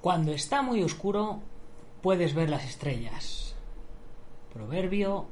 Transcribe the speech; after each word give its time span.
Cuando 0.00 0.32
está 0.32 0.62
muy 0.62 0.82
oscuro, 0.82 1.40
puedes 2.02 2.34
ver 2.34 2.48
las 2.48 2.64
estrellas. 2.64 3.54
Proverbio 4.52 5.26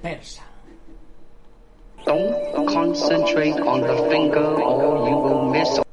persa. 0.00 0.44
Don't 2.04 2.66
concentrate 2.68 3.60
on 3.60 3.80
the 3.80 4.08
finger 4.08 4.62
or 4.62 5.08
you 5.08 5.16
will 5.16 5.50
miss. 5.50 5.85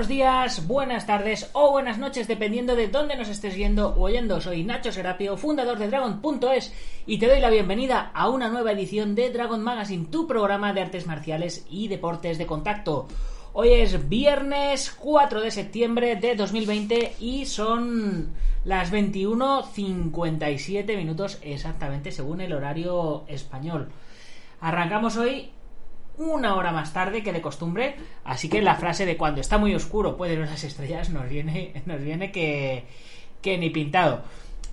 Buenos 0.00 0.16
días, 0.16 0.66
buenas 0.66 1.06
tardes 1.06 1.50
o 1.52 1.72
buenas 1.72 1.98
noches, 1.98 2.26
dependiendo 2.26 2.74
de 2.74 2.88
dónde 2.88 3.16
nos 3.16 3.28
estés 3.28 3.54
viendo 3.54 3.90
o 3.90 4.04
oyendo. 4.04 4.40
Soy 4.40 4.64
Nacho 4.64 4.92
Serapio, 4.92 5.36
fundador 5.36 5.78
de 5.78 5.88
Dragon.es, 5.88 6.72
y 7.04 7.18
te 7.18 7.26
doy 7.26 7.38
la 7.38 7.50
bienvenida 7.50 8.10
a 8.14 8.30
una 8.30 8.48
nueva 8.48 8.72
edición 8.72 9.14
de 9.14 9.30
Dragon 9.30 9.62
Magazine, 9.62 10.06
tu 10.10 10.26
programa 10.26 10.72
de 10.72 10.80
artes 10.80 11.06
marciales 11.06 11.66
y 11.68 11.88
deportes 11.88 12.38
de 12.38 12.46
contacto. 12.46 13.08
Hoy 13.52 13.74
es 13.74 14.08
viernes 14.08 14.90
4 14.98 15.42
de 15.42 15.50
septiembre 15.50 16.16
de 16.16 16.34
2020 16.34 17.16
y 17.20 17.44
son 17.44 18.32
las 18.64 18.90
21.57 18.90 20.96
minutos 20.96 21.38
exactamente 21.42 22.10
según 22.10 22.40
el 22.40 22.54
horario 22.54 23.24
español. 23.28 23.90
Arrancamos 24.62 25.18
hoy 25.18 25.50
una 26.20 26.54
hora 26.54 26.70
más 26.70 26.92
tarde 26.92 27.22
que 27.22 27.32
de 27.32 27.40
costumbre, 27.40 27.96
así 28.24 28.48
que 28.48 28.60
la 28.60 28.74
frase 28.74 29.06
de 29.06 29.16
cuando 29.16 29.40
está 29.40 29.56
muy 29.56 29.74
oscuro 29.74 30.16
puede 30.16 30.36
ver 30.36 30.48
las 30.48 30.64
estrellas 30.64 31.08
nos 31.10 31.28
viene, 31.28 31.82
nos 31.86 32.00
viene 32.00 32.30
que, 32.30 32.84
que 33.40 33.58
ni 33.58 33.70
pintado. 33.70 34.22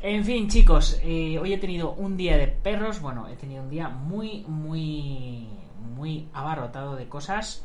En 0.02 0.26
fin, 0.26 0.48
chicos, 0.50 1.00
eh, 1.04 1.40
hoy 1.40 1.54
he 1.54 1.58
tenido 1.58 1.94
un 1.94 2.18
día 2.18 2.38
de 2.38 2.48
perros, 2.48 3.02
bueno, 3.02 3.28
he 3.30 3.36
tenido 3.36 3.64
un 3.64 3.70
día 3.70 3.90
muy, 3.90 4.44
muy, 4.48 5.48
muy 5.96 6.28
abarrotado 6.34 6.96
de 6.96 7.08
cosas 7.08 7.64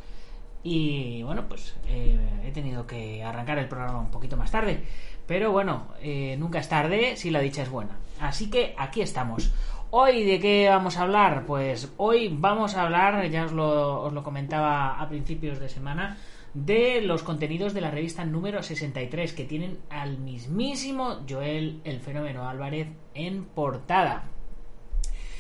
y 0.63 1.23
bueno, 1.25 1.47
pues 1.49 1.75
eh, 1.89 2.19
he 2.45 2.53
tenido 2.53 2.87
que 2.87 3.23
arrancar 3.25 3.59
el 3.59 3.69
programa 3.69 3.99
un 3.99 4.11
poquito 4.11 4.37
más 4.37 4.51
tarde. 4.51 4.83
Pero 5.27 5.51
bueno, 5.51 5.89
eh, 6.01 6.37
nunca 6.39 6.61
es 6.61 6.69
tarde 6.69 7.17
si 7.17 7.31
la 7.31 7.41
dicha 7.41 7.63
es 7.63 7.71
buena. 7.71 7.99
Así 8.21 8.49
que 8.49 8.75
aquí 8.79 9.03
estamos. 9.03 9.53
Hoy, 9.95 10.25
¿de 10.25 10.41
qué 10.41 10.71
vamos 10.71 10.97
a 10.97 11.03
hablar? 11.03 11.45
Pues 11.45 11.93
hoy 11.99 12.35
vamos 12.35 12.77
a 12.77 12.85
hablar, 12.85 13.29
ya 13.29 13.45
os 13.45 13.53
lo, 13.53 14.01
os 14.05 14.13
lo 14.15 14.23
comentaba 14.23 14.99
a 14.99 15.07
principios 15.07 15.61
de 15.61 15.69
semana, 15.69 16.17
de 16.55 17.03
los 17.03 17.23
contenidos 17.23 17.75
de 17.75 17.83
la 17.83 17.91
revista 17.91 18.25
número 18.25 18.63
63, 18.63 19.35
que 19.35 19.45
tienen 19.45 19.81
al 19.91 20.17
mismísimo 20.17 21.19
Joel 21.29 21.83
el 21.85 22.01
Fenómeno 22.01 22.49
Álvarez 22.49 22.89
en 23.13 23.45
portada. 23.45 24.25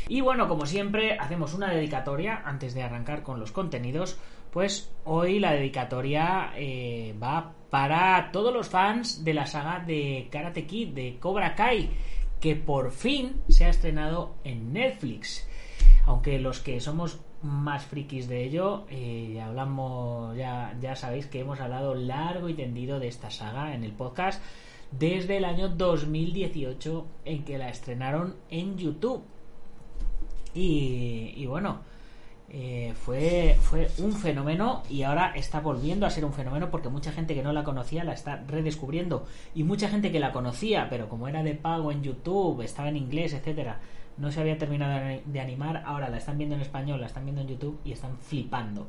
Y 0.06 0.20
bueno, 0.20 0.48
como 0.48 0.66
siempre, 0.66 1.16
hacemos 1.18 1.54
una 1.54 1.70
dedicatoria 1.70 2.42
antes 2.44 2.74
de 2.74 2.82
arrancar 2.82 3.22
con 3.22 3.40
los 3.40 3.52
contenidos. 3.52 4.18
Pues 4.50 4.92
hoy 5.04 5.38
la 5.38 5.52
dedicatoria 5.52 6.52
eh, 6.56 7.14
va 7.22 7.54
para 7.70 8.30
todos 8.32 8.52
los 8.52 8.68
fans 8.68 9.24
de 9.24 9.32
la 9.32 9.46
saga 9.46 9.78
de 9.78 10.28
Karate 10.30 10.66
Kid, 10.66 10.88
de 10.88 11.16
Cobra 11.18 11.54
Kai 11.54 11.88
que 12.42 12.56
por 12.56 12.90
fin 12.90 13.40
se 13.48 13.64
ha 13.64 13.68
estrenado 13.68 14.34
en 14.42 14.72
Netflix. 14.72 15.46
Aunque 16.04 16.40
los 16.40 16.58
que 16.58 16.80
somos 16.80 17.20
más 17.40 17.86
frikis 17.86 18.28
de 18.28 18.44
ello, 18.44 18.84
eh, 18.90 19.40
hablamos, 19.40 20.36
ya, 20.36 20.76
ya 20.80 20.96
sabéis 20.96 21.26
que 21.26 21.40
hemos 21.40 21.60
hablado 21.60 21.94
largo 21.94 22.48
y 22.48 22.54
tendido 22.54 22.98
de 22.98 23.06
esta 23.06 23.30
saga 23.30 23.74
en 23.74 23.84
el 23.84 23.92
podcast 23.92 24.42
desde 24.90 25.36
el 25.36 25.44
año 25.44 25.68
2018 25.68 27.06
en 27.24 27.44
que 27.44 27.58
la 27.58 27.68
estrenaron 27.68 28.34
en 28.50 28.76
YouTube. 28.76 29.22
Y, 30.52 31.32
y 31.36 31.46
bueno, 31.46 31.80
eh, 32.54 32.92
fue, 32.94 33.56
fue 33.62 33.88
un 33.96 34.12
fenómeno 34.12 34.82
y 34.90 35.04
ahora 35.04 35.32
está 35.34 35.60
volviendo 35.60 36.04
a 36.04 36.10
ser 36.10 36.26
un 36.26 36.34
fenómeno 36.34 36.70
porque 36.70 36.90
mucha 36.90 37.10
gente 37.10 37.34
que 37.34 37.42
no 37.42 37.54
la 37.54 37.64
conocía 37.64 38.04
la 38.04 38.12
está 38.12 38.44
redescubriendo 38.46 39.24
y 39.54 39.64
mucha 39.64 39.88
gente 39.88 40.12
que 40.12 40.20
la 40.20 40.32
conocía 40.32 40.88
pero 40.90 41.08
como 41.08 41.28
era 41.28 41.42
de 41.42 41.54
pago 41.54 41.90
en 41.92 42.02
YouTube, 42.02 42.60
estaba 42.60 42.90
en 42.90 42.98
inglés, 42.98 43.32
etcétera, 43.32 43.80
no 44.18 44.30
se 44.30 44.40
había 44.40 44.58
terminado 44.58 45.22
de 45.24 45.40
animar, 45.40 45.82
ahora 45.86 46.10
la 46.10 46.18
están 46.18 46.36
viendo 46.36 46.54
en 46.54 46.60
español, 46.60 47.00
la 47.00 47.06
están 47.06 47.24
viendo 47.24 47.40
en 47.40 47.48
YouTube 47.48 47.80
y 47.84 47.92
están 47.92 48.18
flipando. 48.18 48.86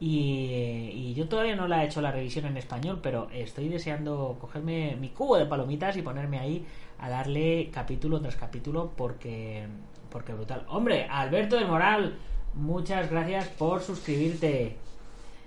Y, 0.00 0.90
y, 0.92 1.14
yo 1.14 1.28
todavía 1.28 1.56
no 1.56 1.68
la 1.68 1.82
he 1.82 1.86
hecho 1.86 2.00
la 2.00 2.10
revisión 2.10 2.46
en 2.46 2.56
español, 2.56 3.00
pero 3.02 3.28
estoy 3.32 3.68
deseando 3.68 4.38
cogerme 4.40 4.96
mi 4.96 5.10
cubo 5.10 5.36
de 5.36 5.46
palomitas 5.46 5.96
y 5.96 6.02
ponerme 6.02 6.38
ahí 6.38 6.66
a 6.98 7.08
darle 7.10 7.70
capítulo 7.70 8.20
tras 8.20 8.36
capítulo 8.36 8.92
porque, 8.96 9.66
porque 10.10 10.32
brutal. 10.32 10.64
Hombre, 10.68 11.06
Alberto 11.08 11.56
del 11.56 11.68
Moral, 11.68 12.16
muchas 12.56 13.10
gracias 13.10 13.48
por 13.48 13.82
suscribirte. 13.82 14.76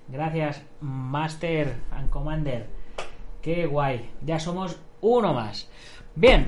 Gracias, 0.07 0.62
Master 0.81 1.75
and 1.91 2.09
Commander. 2.09 2.68
Qué 3.41 3.66
guay. 3.66 4.09
Ya 4.22 4.40
somos 4.40 4.78
uno 5.01 5.34
más. 5.34 5.69
Bien. 6.16 6.47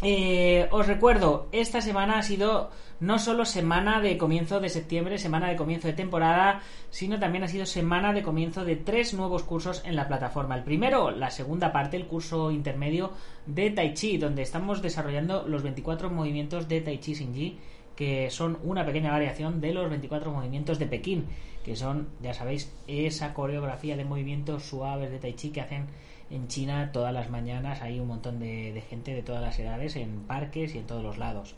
Eh, 0.00 0.68
os 0.70 0.86
recuerdo, 0.86 1.48
esta 1.50 1.80
semana 1.80 2.18
ha 2.18 2.22
sido 2.22 2.70
no 3.00 3.18
solo 3.18 3.44
semana 3.44 4.00
de 4.00 4.16
comienzo 4.16 4.60
de 4.60 4.68
septiembre, 4.68 5.18
semana 5.18 5.48
de 5.48 5.56
comienzo 5.56 5.88
de 5.88 5.94
temporada, 5.94 6.62
sino 6.90 7.18
también 7.18 7.44
ha 7.44 7.48
sido 7.48 7.66
semana 7.66 8.12
de 8.12 8.22
comienzo 8.22 8.64
de 8.64 8.76
tres 8.76 9.14
nuevos 9.14 9.42
cursos 9.42 9.82
en 9.84 9.96
la 9.96 10.06
plataforma. 10.06 10.56
El 10.56 10.64
primero, 10.64 11.10
la 11.10 11.30
segunda 11.30 11.72
parte, 11.72 11.96
el 11.96 12.06
curso 12.06 12.50
intermedio 12.50 13.12
de 13.46 13.70
Tai 13.70 13.94
Chi, 13.94 14.18
donde 14.18 14.42
estamos 14.42 14.82
desarrollando 14.82 15.46
los 15.48 15.62
24 15.62 16.10
movimientos 16.10 16.68
de 16.68 16.80
Tai 16.80 16.98
Chi 16.98 17.14
Shinji 17.14 17.58
que 17.98 18.30
son 18.30 18.58
una 18.62 18.86
pequeña 18.86 19.10
variación 19.10 19.60
de 19.60 19.74
los 19.74 19.90
24 19.90 20.30
movimientos 20.30 20.78
de 20.78 20.86
Pekín, 20.86 21.26
que 21.64 21.74
son, 21.74 22.06
ya 22.22 22.32
sabéis, 22.32 22.72
esa 22.86 23.34
coreografía 23.34 23.96
de 23.96 24.04
movimientos 24.04 24.62
suaves 24.62 25.10
de 25.10 25.18
Tai 25.18 25.34
Chi 25.34 25.50
que 25.50 25.62
hacen 25.62 25.86
en 26.30 26.46
China 26.46 26.92
todas 26.92 27.12
las 27.12 27.28
mañanas. 27.28 27.82
Hay 27.82 27.98
un 27.98 28.06
montón 28.06 28.38
de, 28.38 28.84
gente 28.88 29.14
de 29.14 29.24
todas 29.24 29.42
las 29.42 29.58
edades 29.58 29.96
en 29.96 30.20
parques 30.28 30.76
y 30.76 30.78
en 30.78 30.86
todos 30.86 31.02
los 31.02 31.18
lados. 31.18 31.56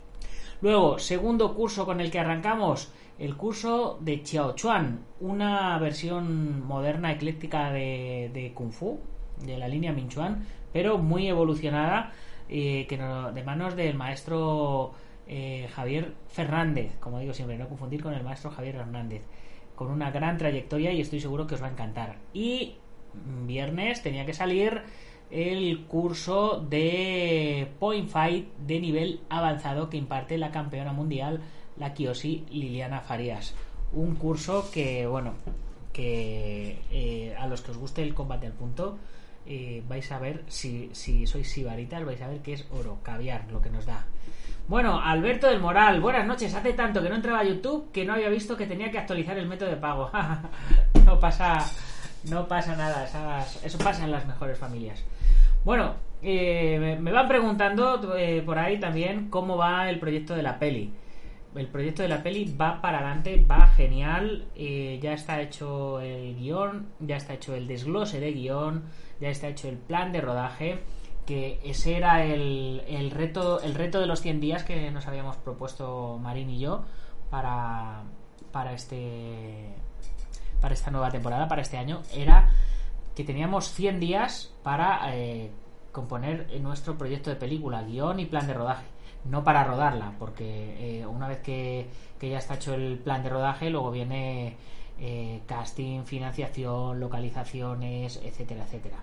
Luego, 0.61 0.97
segundo 0.97 1.53
curso 1.53 1.85
con 1.85 2.01
el 2.01 2.09
que 2.09 2.17
arrancamos, 2.17 2.91
el 3.19 3.37
curso 3.37 3.99
de 4.01 4.23
Chiao 4.23 4.55
Chuan, 4.55 5.05
una 5.19 5.77
versión 5.77 6.65
moderna, 6.65 7.11
ecléctica 7.11 7.71
de, 7.71 8.31
de 8.33 8.51
Kung 8.55 8.71
Fu, 8.71 8.99
de 9.45 9.59
la 9.59 9.67
línea 9.67 9.93
Minchuan, 9.93 10.43
pero 10.73 10.97
muy 10.97 11.27
evolucionada, 11.27 12.13
eh, 12.49 12.87
que 12.89 12.97
de 12.97 13.43
manos 13.43 13.75
del 13.75 13.93
maestro 13.93 14.95
eh, 15.27 15.69
Javier 15.73 16.13
Fernández, 16.27 16.95
como 16.99 17.19
digo 17.19 17.33
siempre, 17.33 17.57
no 17.57 17.67
confundir 17.67 18.01
con 18.01 18.13
el 18.13 18.23
maestro 18.23 18.51
Javier 18.51 18.75
Hernández, 18.75 19.23
con 19.75 19.89
una 19.89 20.11
gran 20.11 20.37
trayectoria 20.37 20.91
y 20.91 21.01
estoy 21.01 21.19
seguro 21.19 21.47
que 21.47 21.55
os 21.55 21.61
va 21.61 21.67
a 21.67 21.71
encantar. 21.71 22.17
Y 22.33 22.75
viernes 23.45 24.01
tenía 24.01 24.25
que 24.25 24.33
salir 24.33 24.81
el 25.29 25.85
curso 25.85 26.59
de 26.59 27.71
Point 27.79 28.09
Fight 28.09 28.53
de 28.57 28.79
nivel 28.79 29.21
avanzado 29.29 29.89
que 29.89 29.97
imparte 29.97 30.37
la 30.37 30.51
campeona 30.51 30.91
mundial, 30.91 31.41
la 31.77 31.93
Kiosi 31.93 32.45
Liliana 32.51 32.99
Farías. 32.99 33.55
Un 33.93 34.15
curso 34.15 34.69
que, 34.71 35.07
bueno, 35.07 35.33
que 35.93 36.79
eh, 36.91 37.35
a 37.37 37.47
los 37.47 37.61
que 37.61 37.71
os 37.71 37.77
guste 37.77 38.03
el 38.03 38.13
combate 38.13 38.47
al 38.47 38.53
punto, 38.53 38.97
eh, 39.51 39.83
vais 39.85 40.09
a 40.13 40.17
ver, 40.17 40.43
si, 40.47 40.89
si 40.93 41.27
sois 41.27 41.43
sibaritas, 41.43 42.05
vais 42.05 42.21
a 42.21 42.29
ver 42.29 42.39
que 42.39 42.53
es 42.53 42.65
oro, 42.71 42.99
caviar, 43.03 43.51
lo 43.51 43.61
que 43.61 43.69
nos 43.69 43.85
da. 43.85 44.05
Bueno, 44.69 45.01
Alberto 45.03 45.47
del 45.47 45.59
Moral, 45.59 45.99
buenas 45.99 46.25
noches. 46.25 46.55
Hace 46.55 46.71
tanto 46.71 47.03
que 47.03 47.09
no 47.09 47.15
entraba 47.15 47.39
a 47.39 47.43
YouTube 47.43 47.91
que 47.91 48.05
no 48.05 48.13
había 48.13 48.29
visto 48.29 48.55
que 48.55 48.65
tenía 48.65 48.89
que 48.89 48.97
actualizar 48.97 49.37
el 49.37 49.47
método 49.47 49.69
de 49.69 49.75
pago. 49.75 50.09
no 51.05 51.19
pasa, 51.19 51.65
no 52.29 52.47
pasa 52.47 52.77
nada. 52.77 53.05
Eso 53.61 53.77
pasa 53.79 54.05
en 54.05 54.11
las 54.11 54.25
mejores 54.25 54.57
familias. 54.57 55.03
Bueno, 55.65 55.95
eh, 56.21 56.97
me 57.01 57.11
van 57.11 57.27
preguntando 57.27 58.15
eh, 58.15 58.41
por 58.45 58.57
ahí 58.57 58.79
también 58.79 59.29
cómo 59.29 59.57
va 59.57 59.89
el 59.89 59.99
proyecto 59.99 60.33
de 60.33 60.43
la 60.43 60.59
peli. 60.59 60.93
El 61.55 61.67
proyecto 61.67 62.01
de 62.01 62.07
la 62.07 62.23
peli 62.23 62.55
va 62.55 62.81
para 62.81 62.99
adelante, 62.99 63.45
va 63.49 63.67
genial. 63.67 64.45
Eh, 64.55 64.99
ya 65.01 65.13
está 65.13 65.41
hecho 65.41 65.99
el 65.99 66.35
guion, 66.35 66.87
ya 66.99 67.17
está 67.17 67.33
hecho 67.33 67.55
el 67.55 67.67
desglose 67.67 68.19
de 68.19 68.31
guion, 68.31 68.83
ya 69.19 69.29
está 69.29 69.47
hecho 69.47 69.67
el 69.67 69.77
plan 69.77 70.11
de 70.11 70.21
rodaje 70.21 70.79
que 71.25 71.59
ese 71.63 71.97
era 71.97 72.25
el, 72.25 72.81
el, 72.87 73.11
reto 73.11 73.61
el 73.61 73.75
reto 73.75 73.99
de 73.99 74.07
los 74.07 74.21
100 74.21 74.39
días 74.39 74.63
que 74.63 74.89
nos 74.89 75.05
habíamos 75.05 75.37
propuesto 75.37 76.17
Marín 76.19 76.49
y 76.49 76.59
yo 76.59 76.83
para, 77.29 78.01
para 78.51 78.73
este 78.73 79.75
para 80.61 80.73
esta 80.75 80.91
nueva 80.91 81.09
temporada, 81.09 81.47
para 81.47 81.63
este 81.63 81.77
año, 81.77 82.03
era 82.13 82.49
que 83.15 83.23
teníamos 83.23 83.71
100 83.71 83.99
días 83.99 84.53
para 84.63 85.15
eh, 85.15 85.51
componer 85.91 86.47
nuestro 86.61 86.97
proyecto 86.97 87.29
de 87.29 87.35
película, 87.35 87.81
guion 87.83 88.19
y 88.19 88.25
plan 88.25 88.47
de 88.47 88.53
rodaje. 88.53 88.85
No 89.25 89.43
para 89.43 89.63
rodarla, 89.63 90.13
porque 90.17 90.99
eh, 91.01 91.05
una 91.05 91.27
vez 91.27 91.39
que, 91.39 91.87
que, 92.19 92.29
ya 92.29 92.39
está 92.39 92.55
hecho 92.55 92.73
el 92.73 92.97
plan 92.97 93.21
de 93.21 93.29
rodaje, 93.29 93.69
luego 93.69 93.91
viene 93.91 94.57
eh, 94.99 95.41
casting, 95.45 96.03
financiación, 96.03 96.99
localizaciones, 96.99 98.19
etcétera, 98.23 98.63
etcétera. 98.63 98.97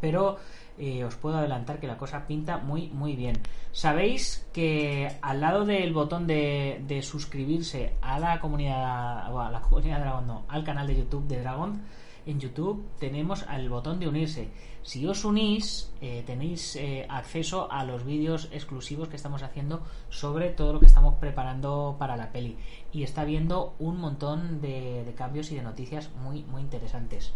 Pero 0.00 0.36
eh, 0.78 1.04
os 1.04 1.16
puedo 1.16 1.38
adelantar 1.38 1.80
que 1.80 1.86
la 1.86 1.96
cosa 1.96 2.26
pinta 2.26 2.58
muy, 2.58 2.88
muy 2.88 3.16
bien. 3.16 3.38
Sabéis 3.72 4.46
que 4.52 5.16
al 5.22 5.40
lado 5.40 5.64
del 5.64 5.92
botón 5.92 6.26
de, 6.26 6.82
de 6.86 7.02
suscribirse 7.02 7.94
a 8.02 8.18
la 8.18 8.40
comunidad, 8.40 9.32
o 9.34 9.40
a 9.40 9.50
la 9.50 9.60
comunidad 9.68 10.00
Dragon, 10.00 10.26
no, 10.26 10.44
al 10.48 10.64
canal 10.64 10.86
de 10.86 10.96
YouTube 10.96 11.26
de 11.26 11.40
Dragon, 11.40 11.82
en 12.26 12.40
YouTube 12.40 12.84
tenemos 12.98 13.46
el 13.50 13.70
botón 13.70 14.00
de 14.00 14.08
unirse. 14.08 14.48
Si 14.82 15.06
os 15.06 15.24
unís, 15.24 15.92
eh, 16.00 16.22
tenéis 16.26 16.76
eh, 16.76 17.06
acceso 17.08 17.70
a 17.70 17.84
los 17.84 18.04
vídeos 18.04 18.48
exclusivos 18.52 19.08
que 19.08 19.16
estamos 19.16 19.42
haciendo 19.42 19.82
sobre 20.10 20.50
todo 20.50 20.74
lo 20.74 20.80
que 20.80 20.86
estamos 20.86 21.14
preparando 21.14 21.96
para 21.98 22.16
la 22.16 22.32
peli. 22.32 22.56
Y 22.92 23.04
está 23.04 23.24
viendo 23.24 23.74
un 23.78 23.98
montón 23.98 24.60
de, 24.60 25.12
cambios 25.16 25.50
y 25.52 25.56
de 25.56 25.62
noticias 25.62 26.10
muy, 26.22 26.42
muy 26.42 26.62
interesantes. 26.62 27.32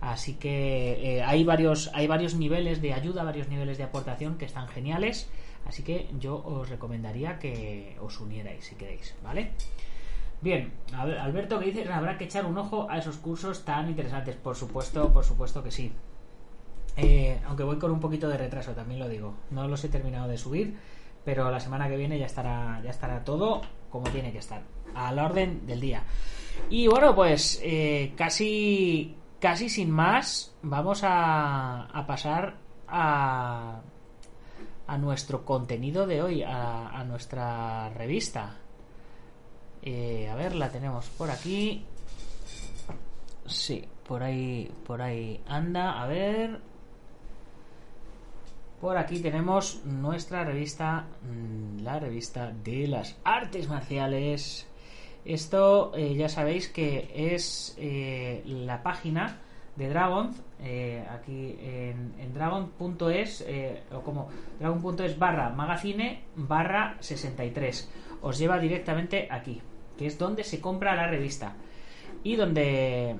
Así 0.00 0.34
que 0.34 1.18
eh, 1.18 1.22
hay, 1.22 1.44
varios, 1.44 1.90
hay 1.94 2.06
varios 2.08 2.34
niveles 2.34 2.82
de 2.82 2.92
ayuda, 2.92 3.22
varios 3.22 3.48
niveles 3.48 3.78
de 3.78 3.84
aportación 3.84 4.36
que 4.36 4.46
están 4.46 4.66
geniales. 4.66 5.30
Así 5.64 5.82
que 5.84 6.08
yo 6.18 6.42
os 6.44 6.68
recomendaría 6.68 7.38
que 7.38 7.96
os 8.00 8.18
unierais 8.20 8.64
si 8.64 8.74
queréis, 8.74 9.14
¿vale? 9.22 9.52
Bien, 10.42 10.72
Alberto 10.92 11.60
que 11.60 11.66
dice 11.66 11.92
habrá 11.92 12.18
que 12.18 12.24
echar 12.24 12.46
un 12.46 12.58
ojo 12.58 12.88
a 12.90 12.98
esos 12.98 13.16
cursos 13.18 13.64
tan 13.64 13.88
interesantes. 13.88 14.34
Por 14.34 14.56
supuesto, 14.56 15.12
por 15.12 15.24
supuesto 15.24 15.62
que 15.62 15.70
sí. 15.70 15.92
Eh, 16.96 17.40
aunque 17.46 17.62
voy 17.62 17.78
con 17.78 17.92
un 17.92 18.00
poquito 18.00 18.28
de 18.28 18.36
retraso, 18.36 18.72
también 18.72 18.98
lo 18.98 19.08
digo. 19.08 19.34
No 19.50 19.68
los 19.68 19.84
he 19.84 19.88
terminado 19.88 20.26
de 20.26 20.36
subir, 20.36 20.76
pero 21.24 21.48
la 21.48 21.60
semana 21.60 21.88
que 21.88 21.96
viene 21.96 22.18
ya 22.18 22.26
estará, 22.26 22.80
ya 22.82 22.90
estará 22.90 23.22
todo 23.22 23.62
como 23.88 24.10
tiene 24.10 24.32
que 24.32 24.38
estar, 24.38 24.62
a 24.96 25.12
la 25.12 25.26
orden 25.26 25.64
del 25.64 25.80
día. 25.80 26.02
Y 26.68 26.88
bueno, 26.88 27.14
pues 27.14 27.60
eh, 27.62 28.12
casi, 28.16 29.14
casi 29.38 29.68
sin 29.68 29.92
más, 29.92 30.56
vamos 30.62 31.02
a, 31.04 32.04
pasar 32.08 32.56
a, 32.88 33.80
a 34.88 34.98
nuestro 34.98 35.44
contenido 35.44 36.06
de 36.06 36.20
hoy, 36.20 36.42
a 36.42 37.04
nuestra 37.06 37.90
revista. 37.90 38.61
Eh, 39.82 40.28
a 40.30 40.36
ver, 40.36 40.54
la 40.54 40.70
tenemos 40.70 41.06
por 41.10 41.30
aquí. 41.30 41.84
Sí, 43.46 43.84
por 44.06 44.22
ahí, 44.22 44.70
por 44.86 45.02
ahí 45.02 45.40
anda. 45.46 46.00
A 46.00 46.06
ver. 46.06 46.60
Por 48.80 48.96
aquí 48.96 49.20
tenemos 49.20 49.84
nuestra 49.84 50.44
revista, 50.44 51.06
mm, 51.22 51.82
la 51.82 51.98
revista 52.00 52.52
de 52.64 52.88
las 52.88 53.16
artes 53.24 53.68
marciales. 53.68 54.66
Esto 55.24 55.92
eh, 55.94 56.14
ya 56.16 56.28
sabéis 56.28 56.68
que 56.68 57.12
es 57.14 57.76
eh, 57.78 58.42
la 58.44 58.82
página 58.82 59.38
de 59.76 59.88
Dragon, 59.88 60.34
aquí 61.10 61.56
en, 61.60 62.14
en 62.18 62.34
dragon.es, 62.34 63.44
o 63.92 64.00
como 64.02 64.28
dragon.es 64.60 65.18
barra 65.18 65.48
magazine 65.48 66.24
barra 66.36 66.96
63. 67.00 67.90
Os 68.20 68.38
lleva 68.38 68.58
directamente 68.58 69.28
aquí 69.30 69.62
que 70.02 70.08
es 70.08 70.18
donde 70.18 70.42
se 70.42 70.60
compra 70.60 70.96
la 70.96 71.06
revista. 71.06 71.54
Y 72.24 72.34
donde, 72.34 73.14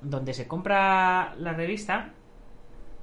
donde 0.00 0.32
se 0.32 0.46
compra 0.46 1.34
la 1.36 1.52
revista, 1.52 2.12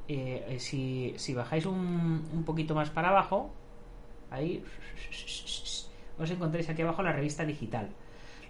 eh, 0.08 0.56
si, 0.60 1.14
si, 1.18 1.34
bajáis 1.34 1.66
un, 1.66 2.26
un, 2.34 2.44
poquito 2.46 2.76
más 2.76 2.90
para 2.90 3.10
abajo, 3.10 3.52
ahí 4.32 4.64
os 6.18 6.32
encontréis 6.32 6.70
aquí 6.70 6.82
abajo 6.82 7.04
la 7.04 7.12
revista 7.12 7.44
digital. 7.44 7.90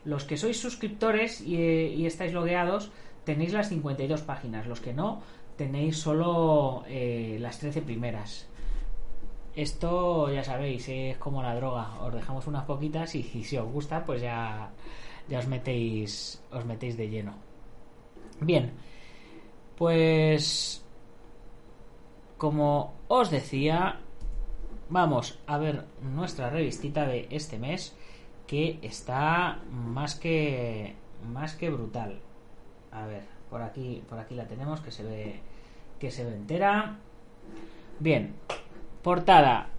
Los 0.03 0.23
que 0.23 0.37
sois 0.37 0.59
suscriptores 0.59 1.41
y, 1.41 1.55
y 1.55 2.05
estáis 2.05 2.31
logueados, 2.31 2.91
tenéis 3.23 3.53
las 3.53 3.69
52 3.69 4.21
páginas. 4.21 4.67
Los 4.67 4.81
que 4.81 4.93
no, 4.93 5.23
tenéis 5.57 5.97
solo 5.97 6.83
eh, 6.87 7.37
las 7.41 7.57
13 7.57 7.81
primeras. 7.81 8.47
Esto 9.55 10.29
ya 10.29 10.43
sabéis, 10.43 10.89
es 10.89 11.17
como 11.17 11.41
la 11.41 11.55
droga. 11.55 12.01
Os 12.01 12.13
dejamos 12.13 12.45
unas 12.47 12.65
poquitas 12.65 13.15
y, 13.15 13.23
si 13.23 13.57
os 13.57 13.71
gusta, 13.71 14.03
pues 14.03 14.21
ya, 14.21 14.69
ya 15.29 15.39
os 15.39 15.47
metéis. 15.47 16.43
Os 16.51 16.65
metéis 16.65 16.97
de 16.97 17.09
lleno. 17.09 17.33
Bien. 18.41 18.73
Pues. 19.77 20.83
Como 22.37 22.95
os 23.07 23.31
decía. 23.31 24.01
Vamos 24.89 25.39
a 25.47 25.57
ver 25.57 25.85
nuestra 26.01 26.49
revistita 26.49 27.07
de 27.07 27.27
este 27.31 27.57
mes. 27.57 27.95
Que 28.47 28.77
está 28.81 29.61
más 29.71 30.15
que. 30.15 30.95
más 31.31 31.55
que 31.55 31.69
brutal. 31.69 32.19
A 32.91 33.05
ver, 33.05 33.23
por 33.49 33.61
aquí. 33.61 34.03
Por 34.09 34.19
aquí 34.19 34.35
la 34.35 34.47
tenemos 34.47 34.81
que 34.81 34.91
se 34.91 35.03
ve. 35.03 35.39
Que 35.97 36.11
se 36.11 36.25
ve 36.25 36.35
entera. 36.35 36.99
Bien, 37.99 38.35
Portada. 39.05 39.69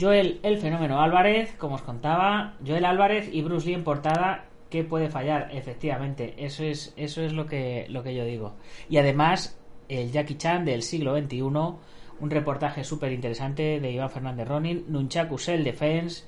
Joel 0.00 0.40
el 0.42 0.56
fenómeno 0.56 1.02
Álvarez, 1.02 1.54
como 1.58 1.74
os 1.74 1.82
contaba, 1.82 2.54
Joel 2.66 2.86
Álvarez 2.86 3.28
y 3.30 3.42
Bruce 3.42 3.66
Lee 3.66 3.74
en 3.74 3.84
portada, 3.84 4.46
¿qué 4.70 4.84
puede 4.84 5.10
fallar? 5.10 5.50
Efectivamente, 5.52 6.32
eso 6.38 6.64
es, 6.64 6.94
eso 6.96 7.20
es 7.20 7.34
lo 7.34 7.44
que, 7.44 7.84
lo 7.90 8.02
que 8.02 8.14
yo 8.14 8.24
digo. 8.24 8.54
Y 8.88 8.96
además, 8.96 9.60
el 9.90 10.12
Jackie 10.12 10.38
Chan 10.38 10.64
del 10.64 10.80
siglo 10.80 11.14
XXI, 11.14 11.42
un 11.42 12.30
reportaje 12.30 12.84
súper 12.84 13.12
interesante 13.12 13.80
de 13.80 13.92
Iván 13.92 14.08
Fernández 14.08 14.48
Ronin, 14.48 14.86
Nunchaku 14.88 15.36
Self 15.36 15.62
Defense 15.62 16.24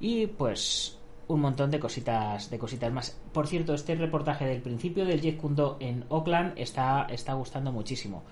y 0.00 0.26
pues 0.26 0.98
un 1.28 1.40
montón 1.40 1.70
de 1.70 1.78
cositas, 1.78 2.50
de 2.50 2.58
cositas 2.58 2.92
más. 2.92 3.16
Por 3.32 3.46
cierto, 3.46 3.74
este 3.74 3.94
reportaje 3.94 4.44
del 4.44 4.60
principio 4.60 5.04
del 5.04 5.20
Jeet 5.20 5.36
Kune 5.36 5.76
en 5.78 6.04
Oakland 6.08 6.54
está, 6.56 7.06
está 7.08 7.34
gustando 7.34 7.70
muchísimo. 7.70 8.24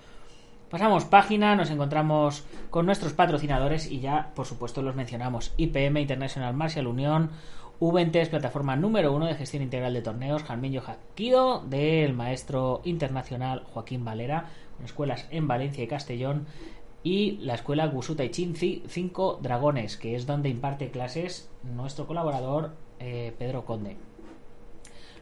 Pasamos 0.71 1.03
página, 1.03 1.57
nos 1.57 1.69
encontramos 1.69 2.45
con 2.69 2.85
nuestros 2.85 3.11
patrocinadores 3.11 3.91
y 3.91 3.99
ya, 3.99 4.31
por 4.35 4.45
supuesto, 4.45 4.81
los 4.81 4.95
mencionamos. 4.95 5.53
IPM 5.57 5.99
International 5.99 6.53
Martial 6.53 6.87
Unión, 6.87 7.31
VNTS, 7.81 8.29
plataforma 8.29 8.77
número 8.77 9.11
uno 9.11 9.25
de 9.25 9.35
gestión 9.35 9.63
integral 9.63 9.93
de 9.93 10.01
torneos, 10.01 10.43
Jarminho 10.43 10.79
Jaquido, 10.79 11.59
del 11.67 12.13
maestro 12.13 12.79
internacional 12.85 13.65
Joaquín 13.65 14.05
Valera, 14.05 14.45
con 14.77 14.85
escuelas 14.85 15.27
en 15.29 15.45
Valencia 15.45 15.83
y 15.83 15.87
Castellón, 15.87 16.47
y 17.03 17.31
la 17.41 17.55
escuela 17.55 17.87
Gusuta 17.87 18.31
Chinzi 18.31 18.83
5 18.87 19.39
Dragones, 19.41 19.97
que 19.97 20.15
es 20.15 20.25
donde 20.25 20.47
imparte 20.47 20.89
clases 20.89 21.51
nuestro 21.63 22.07
colaborador 22.07 22.71
eh, 23.01 23.33
Pedro 23.37 23.65
Conde. 23.65 23.97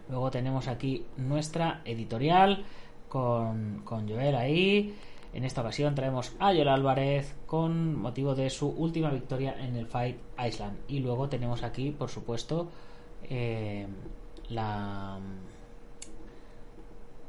Luego 0.09 0.29
tenemos 0.29 0.67
aquí 0.67 1.07
nuestra 1.17 1.81
editorial 1.85 2.65
con, 3.07 3.81
con 3.83 4.07
Joel 4.07 4.35
ahí. 4.35 4.95
En 5.33 5.43
esta 5.43 5.61
ocasión 5.61 5.93
traemos 5.93 6.33
a 6.39 6.47
Joel 6.47 6.69
Álvarez 6.69 7.35
con 7.45 7.95
motivo 7.95 8.33
de 8.33 8.49
su 8.49 8.67
última 8.69 9.11
victoria 9.11 9.55
en 9.59 9.75
el 9.75 9.85
Fight 9.85 10.17
Island. 10.43 10.77
Y 10.87 10.99
luego 10.99 11.29
tenemos 11.29 11.63
aquí, 11.63 11.91
por 11.91 12.09
supuesto, 12.09 12.69
eh, 13.29 13.87
la... 14.49 15.19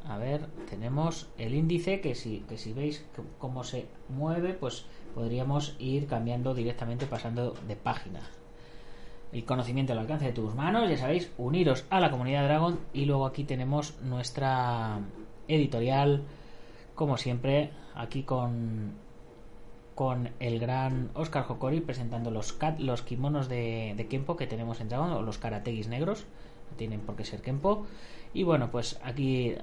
A 0.08 0.16
ver, 0.16 0.46
tenemos 0.68 1.28
el 1.36 1.54
índice 1.54 2.00
que 2.00 2.14
si, 2.14 2.40
que 2.48 2.56
si 2.56 2.72
veis 2.72 3.04
cómo 3.38 3.64
se 3.64 3.86
mueve, 4.08 4.54
pues 4.54 4.86
podríamos 5.14 5.76
ir 5.78 6.06
cambiando 6.06 6.54
directamente 6.54 7.04
pasando 7.04 7.54
de 7.68 7.76
página. 7.76 8.20
El 9.30 9.44
conocimiento 9.44 9.92
al 9.92 9.98
alcance 9.98 10.24
de 10.24 10.32
tus 10.32 10.54
manos, 10.54 10.88
ya 10.88 10.96
sabéis, 10.96 11.30
uniros 11.36 11.84
a 11.90 12.00
la 12.00 12.10
comunidad 12.10 12.44
Dragon 12.44 12.80
y 12.94 13.04
luego 13.04 13.26
aquí 13.26 13.44
tenemos 13.44 14.00
nuestra 14.00 15.00
editorial, 15.46 16.24
como 17.00 17.16
siempre, 17.16 17.70
aquí 17.94 18.24
con, 18.24 18.92
con 19.94 20.32
el 20.38 20.60
gran 20.60 21.08
Oscar 21.14 21.46
Hokori 21.48 21.80
presentando 21.80 22.30
los, 22.30 22.58
los 22.78 23.00
kimonos 23.00 23.48
de, 23.48 23.94
de 23.96 24.06
Kempo 24.06 24.36
que 24.36 24.46
tenemos 24.46 24.82
en 24.82 24.90
los 24.90 25.38
karategis 25.38 25.88
negros, 25.88 26.26
no 26.70 26.76
tienen 26.76 27.00
por 27.00 27.16
qué 27.16 27.24
ser 27.24 27.40
Kempo. 27.40 27.86
Y 28.34 28.42
bueno, 28.42 28.70
pues 28.70 29.00
aquí 29.02 29.54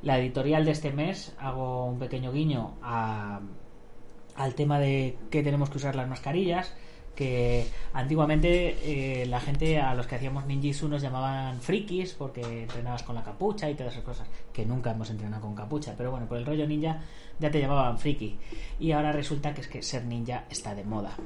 la 0.00 0.18
editorial 0.18 0.64
de 0.64 0.70
este 0.70 0.90
mes 0.90 1.36
hago 1.38 1.84
un 1.84 1.98
pequeño 1.98 2.32
guiño 2.32 2.76
al 2.80 4.54
tema 4.54 4.78
de 4.78 5.18
que 5.30 5.42
tenemos 5.42 5.68
que 5.68 5.76
usar 5.76 5.96
las 5.96 6.08
mascarillas 6.08 6.74
que 7.16 7.66
antiguamente 7.92 8.76
eh, 8.84 9.26
la 9.26 9.40
gente 9.40 9.80
a 9.80 9.94
los 9.94 10.06
que 10.06 10.14
hacíamos 10.14 10.46
ninjitsu 10.46 10.86
nos 10.88 11.02
llamaban 11.02 11.60
frikis 11.60 12.12
porque 12.12 12.62
entrenabas 12.62 13.02
con 13.02 13.16
la 13.16 13.24
capucha 13.24 13.68
y 13.68 13.74
todas 13.74 13.94
esas 13.94 14.04
cosas 14.04 14.28
que 14.52 14.64
nunca 14.64 14.92
hemos 14.92 15.10
entrenado 15.10 15.42
con 15.42 15.54
capucha 15.54 15.94
pero 15.96 16.12
bueno 16.12 16.26
por 16.26 16.38
el 16.38 16.46
rollo 16.46 16.66
ninja 16.68 17.00
ya 17.40 17.50
te 17.50 17.60
llamaban 17.60 17.98
friki. 17.98 18.38
Y 18.78 18.92
ahora 18.92 19.12
resulta 19.12 19.52
que 19.54 19.62
es 19.62 19.68
que 19.68 19.82
ser 19.82 20.04
ninja 20.04 20.44
está 20.50 20.74
de 20.74 20.84
moda. 20.84 21.16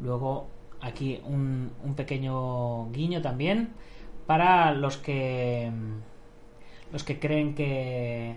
Luego 0.00 0.48
aquí 0.80 1.20
un, 1.24 1.70
un 1.84 1.94
pequeño 1.94 2.90
guiño 2.90 3.20
también 3.20 3.70
para 4.26 4.72
los 4.72 4.96
que 4.96 5.70
los 6.92 7.04
que 7.04 7.18
creen 7.18 7.54
que 7.54 8.36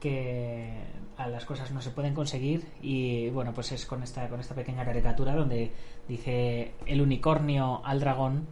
que 0.00 0.70
a 1.16 1.26
las 1.28 1.44
cosas 1.44 1.72
no 1.72 1.80
se 1.80 1.90
pueden 1.90 2.14
conseguir 2.14 2.66
y 2.80 3.28
bueno 3.30 3.52
pues 3.52 3.72
es 3.72 3.86
con 3.86 4.02
esta 4.02 4.28
con 4.28 4.40
esta 4.40 4.54
pequeña 4.54 4.84
caricatura 4.84 5.34
donde 5.34 5.72
dice 6.06 6.72
el 6.86 7.00
unicornio 7.00 7.84
al 7.84 8.00
dragón 8.00 8.46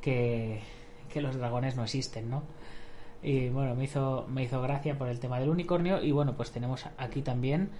que, 0.00 0.60
que 1.08 1.22
los 1.22 1.36
dragones 1.36 1.76
no 1.76 1.84
existen 1.84 2.28
no 2.28 2.42
y 3.22 3.48
bueno 3.48 3.74
me 3.74 3.84
hizo 3.84 4.26
me 4.28 4.42
hizo 4.42 4.60
gracia 4.60 4.98
por 4.98 5.08
el 5.08 5.18
tema 5.18 5.40
del 5.40 5.48
unicornio 5.48 6.02
y 6.02 6.12
bueno 6.12 6.36
pues 6.36 6.50
tenemos 6.50 6.86
aquí 6.98 7.22
también 7.22 7.70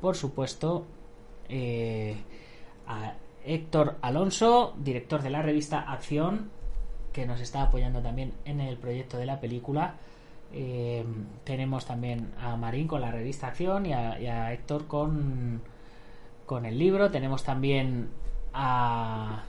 por 0.00 0.16
supuesto 0.16 0.86
eh, 1.50 2.16
a 2.86 3.14
Héctor 3.44 3.98
Alonso 4.00 4.74
director 4.78 5.20
de 5.20 5.30
la 5.30 5.42
revista 5.42 5.80
Acción 5.80 6.50
que 7.12 7.26
nos 7.26 7.40
está 7.40 7.62
apoyando 7.62 8.00
también 8.00 8.32
en 8.46 8.60
el 8.60 8.78
proyecto 8.78 9.18
de 9.18 9.26
la 9.26 9.40
película 9.40 9.96
eh, 10.52 11.04
tenemos 11.44 11.86
también 11.86 12.32
a 12.40 12.56
Marín 12.56 12.86
con 12.86 13.00
la 13.00 13.10
revista 13.10 13.48
Acción 13.48 13.86
y 13.86 13.92
a, 13.92 14.52
Héctor 14.52 14.86
con, 14.86 15.62
con 16.46 16.66
el 16.66 16.78
libro. 16.78 17.10
Tenemos 17.10 17.44
también 17.44 18.10
a 18.52 19.44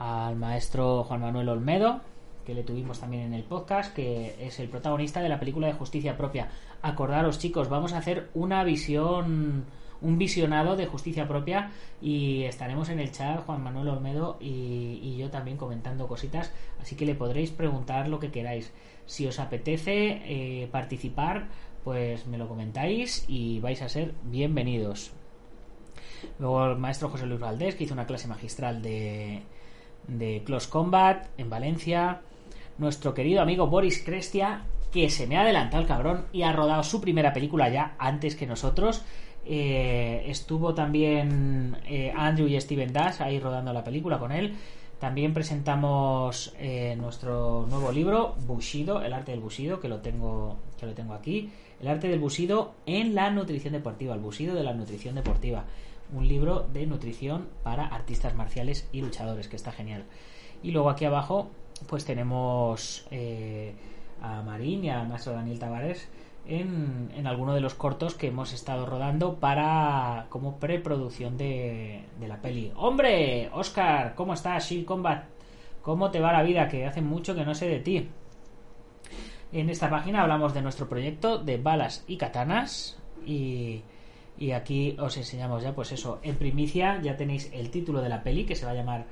al 0.00 0.34
maestro 0.34 1.04
Juan 1.04 1.20
Manuel 1.20 1.50
Olmedo, 1.50 2.00
que 2.46 2.54
le 2.54 2.62
tuvimos 2.62 2.98
también 2.98 3.24
en 3.24 3.34
el 3.34 3.44
podcast, 3.44 3.94
que 3.94 4.34
es 4.40 4.58
el 4.58 4.70
protagonista 4.70 5.20
de 5.20 5.28
la 5.28 5.38
película 5.38 5.66
de 5.66 5.74
Justicia 5.74 6.16
Propia. 6.16 6.48
Acordaros, 6.80 7.38
chicos, 7.38 7.68
vamos 7.68 7.92
a 7.92 7.98
hacer 7.98 8.30
una 8.32 8.64
visión, 8.64 9.66
un 10.02 10.18
visionado 10.18 10.76
de 10.76 10.86
Justicia 10.86 11.28
Propia 11.28 11.70
y 12.00 12.44
estaremos 12.44 12.88
en 12.88 13.00
el 13.00 13.12
chat 13.12 13.44
Juan 13.44 13.62
Manuel 13.62 13.88
Olmedo 13.88 14.38
y, 14.40 15.00
y 15.02 15.16
yo 15.18 15.30
también 15.30 15.56
comentando 15.56 16.08
cositas, 16.08 16.52
así 16.80 16.96
que 16.96 17.06
le 17.06 17.14
podréis 17.14 17.50
preguntar 17.50 18.08
lo 18.08 18.18
que 18.18 18.30
queráis. 18.30 18.72
Si 19.06 19.26
os 19.26 19.38
apetece 19.38 20.22
eh, 20.24 20.68
participar, 20.70 21.48
pues 21.84 22.26
me 22.26 22.38
lo 22.38 22.48
comentáis 22.48 23.24
y 23.28 23.60
vais 23.60 23.82
a 23.82 23.88
ser 23.88 24.14
bienvenidos. 24.24 25.12
Luego 26.38 26.66
el 26.66 26.76
maestro 26.76 27.08
José 27.08 27.26
Luis 27.26 27.40
Valdés, 27.40 27.74
que 27.74 27.84
hizo 27.84 27.94
una 27.94 28.06
clase 28.06 28.28
magistral 28.28 28.82
de, 28.82 29.42
de 30.06 30.42
Close 30.44 30.68
Combat 30.68 31.26
en 31.38 31.50
Valencia. 31.50 32.20
Nuestro 32.78 33.14
querido 33.14 33.42
amigo 33.42 33.66
Boris 33.66 34.02
Crestia, 34.04 34.64
que 34.92 35.08
se 35.10 35.26
me 35.26 35.36
ha 35.36 35.42
adelantado 35.42 35.82
el 35.82 35.88
cabrón 35.88 36.26
y 36.32 36.42
ha 36.42 36.52
rodado 36.52 36.82
su 36.82 37.00
primera 37.00 37.32
película 37.32 37.68
ya 37.68 37.94
antes 37.98 38.36
que 38.36 38.46
nosotros. 38.46 39.02
Eh, 39.46 40.24
estuvo 40.26 40.74
también 40.74 41.76
eh, 41.86 42.12
Andrew 42.14 42.46
y 42.46 42.60
Steven 42.60 42.92
Dash 42.92 43.20
ahí 43.20 43.40
rodando 43.40 43.72
la 43.72 43.84
película 43.84 44.18
con 44.18 44.32
él. 44.32 44.54
También 45.00 45.32
presentamos 45.32 46.52
eh, 46.58 46.94
nuestro 46.98 47.66
nuevo 47.70 47.90
libro, 47.90 48.34
Bushido, 48.46 49.02
el 49.02 49.14
arte 49.14 49.32
del 49.32 49.40
Bushido, 49.40 49.80
que 49.80 49.88
lo 49.88 50.00
tengo, 50.00 50.58
que 50.78 50.84
lo 50.84 50.92
tengo 50.92 51.14
aquí. 51.14 51.50
El 51.80 51.88
arte 51.88 52.08
del 52.08 52.18
Bushido 52.20 52.74
en 52.84 53.14
la 53.14 53.30
nutrición 53.30 53.72
deportiva, 53.72 54.14
el 54.14 54.20
Bushido 54.20 54.54
de 54.54 54.62
la 54.62 54.74
nutrición 54.74 55.14
deportiva. 55.14 55.64
Un 56.12 56.28
libro 56.28 56.66
de 56.70 56.86
nutrición 56.86 57.48
para 57.62 57.86
artistas 57.86 58.34
marciales 58.34 58.88
y 58.92 59.00
luchadores, 59.00 59.48
que 59.48 59.56
está 59.56 59.72
genial. 59.72 60.04
Y 60.62 60.72
luego 60.72 60.90
aquí 60.90 61.06
abajo, 61.06 61.48
pues 61.88 62.04
tenemos 62.04 63.06
eh, 63.10 63.72
a 64.20 64.42
Marín 64.42 64.84
y 64.84 64.90
a 64.90 65.02
maestro 65.04 65.32
Daniel 65.32 65.58
Tavares 65.58 66.08
en, 66.46 67.10
en 67.16 67.26
alguno 67.26 67.54
de 67.54 67.60
los 67.60 67.74
cortos 67.74 68.14
que 68.14 68.28
hemos 68.28 68.52
estado 68.52 68.86
rodando 68.86 69.36
para 69.36 70.26
como 70.28 70.58
preproducción 70.58 71.36
de, 71.36 72.04
de 72.18 72.28
la 72.28 72.40
peli. 72.40 72.72
¡Hombre! 72.76 73.50
Oscar, 73.52 74.14
¿cómo 74.14 74.34
estás? 74.34 74.68
Shield 74.68 74.86
Combat. 74.86 75.24
¿Cómo 75.82 76.10
te 76.10 76.20
va 76.20 76.32
la 76.32 76.42
vida? 76.42 76.68
Que 76.68 76.86
hace 76.86 77.02
mucho 77.02 77.34
que 77.34 77.44
no 77.44 77.54
sé 77.54 77.68
de 77.68 77.80
ti. 77.80 78.08
En 79.52 79.70
esta 79.70 79.90
página 79.90 80.22
hablamos 80.22 80.54
de 80.54 80.62
nuestro 80.62 80.88
proyecto 80.88 81.38
de 81.38 81.56
balas 81.56 82.04
y 82.06 82.16
katanas. 82.16 82.98
Y, 83.26 83.82
y 84.38 84.52
aquí 84.52 84.96
os 84.98 85.16
enseñamos 85.16 85.62
ya, 85.62 85.74
pues 85.74 85.92
eso, 85.92 86.18
en 86.22 86.36
primicia 86.36 87.00
ya 87.02 87.16
tenéis 87.16 87.50
el 87.52 87.70
título 87.70 88.00
de 88.00 88.08
la 88.08 88.22
peli 88.22 88.44
que 88.44 88.56
se 88.56 88.64
va 88.64 88.72
a 88.72 88.74
llamar 88.74 89.06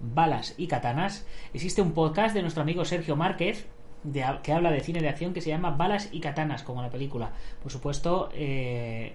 Balas 0.00 0.54
y 0.58 0.66
Katanas. 0.66 1.26
Existe 1.54 1.80
un 1.80 1.92
podcast 1.92 2.34
de 2.34 2.42
nuestro 2.42 2.62
amigo 2.62 2.84
Sergio 2.84 3.16
Márquez 3.16 3.66
de, 4.02 4.24
que 4.42 4.52
habla 4.52 4.70
de 4.70 4.80
cine 4.80 5.00
de 5.00 5.08
acción 5.08 5.32
que 5.32 5.40
se 5.40 5.50
llama 5.50 5.70
Balas 5.70 6.08
y 6.12 6.20
Katanas, 6.20 6.62
como 6.62 6.82
la 6.82 6.90
película. 6.90 7.30
Por 7.62 7.72
supuesto, 7.72 8.28
eh, 8.32 9.14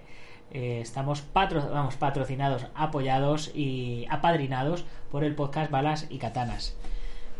eh, 0.52 0.80
estamos 0.82 1.22
patro, 1.22 1.68
vamos, 1.72 1.96
patrocinados, 1.96 2.66
apoyados 2.74 3.50
y 3.54 4.06
apadrinados 4.10 4.84
por 5.10 5.24
el 5.24 5.34
podcast 5.34 5.70
Balas 5.70 6.06
y 6.10 6.18
Katanas. 6.18 6.76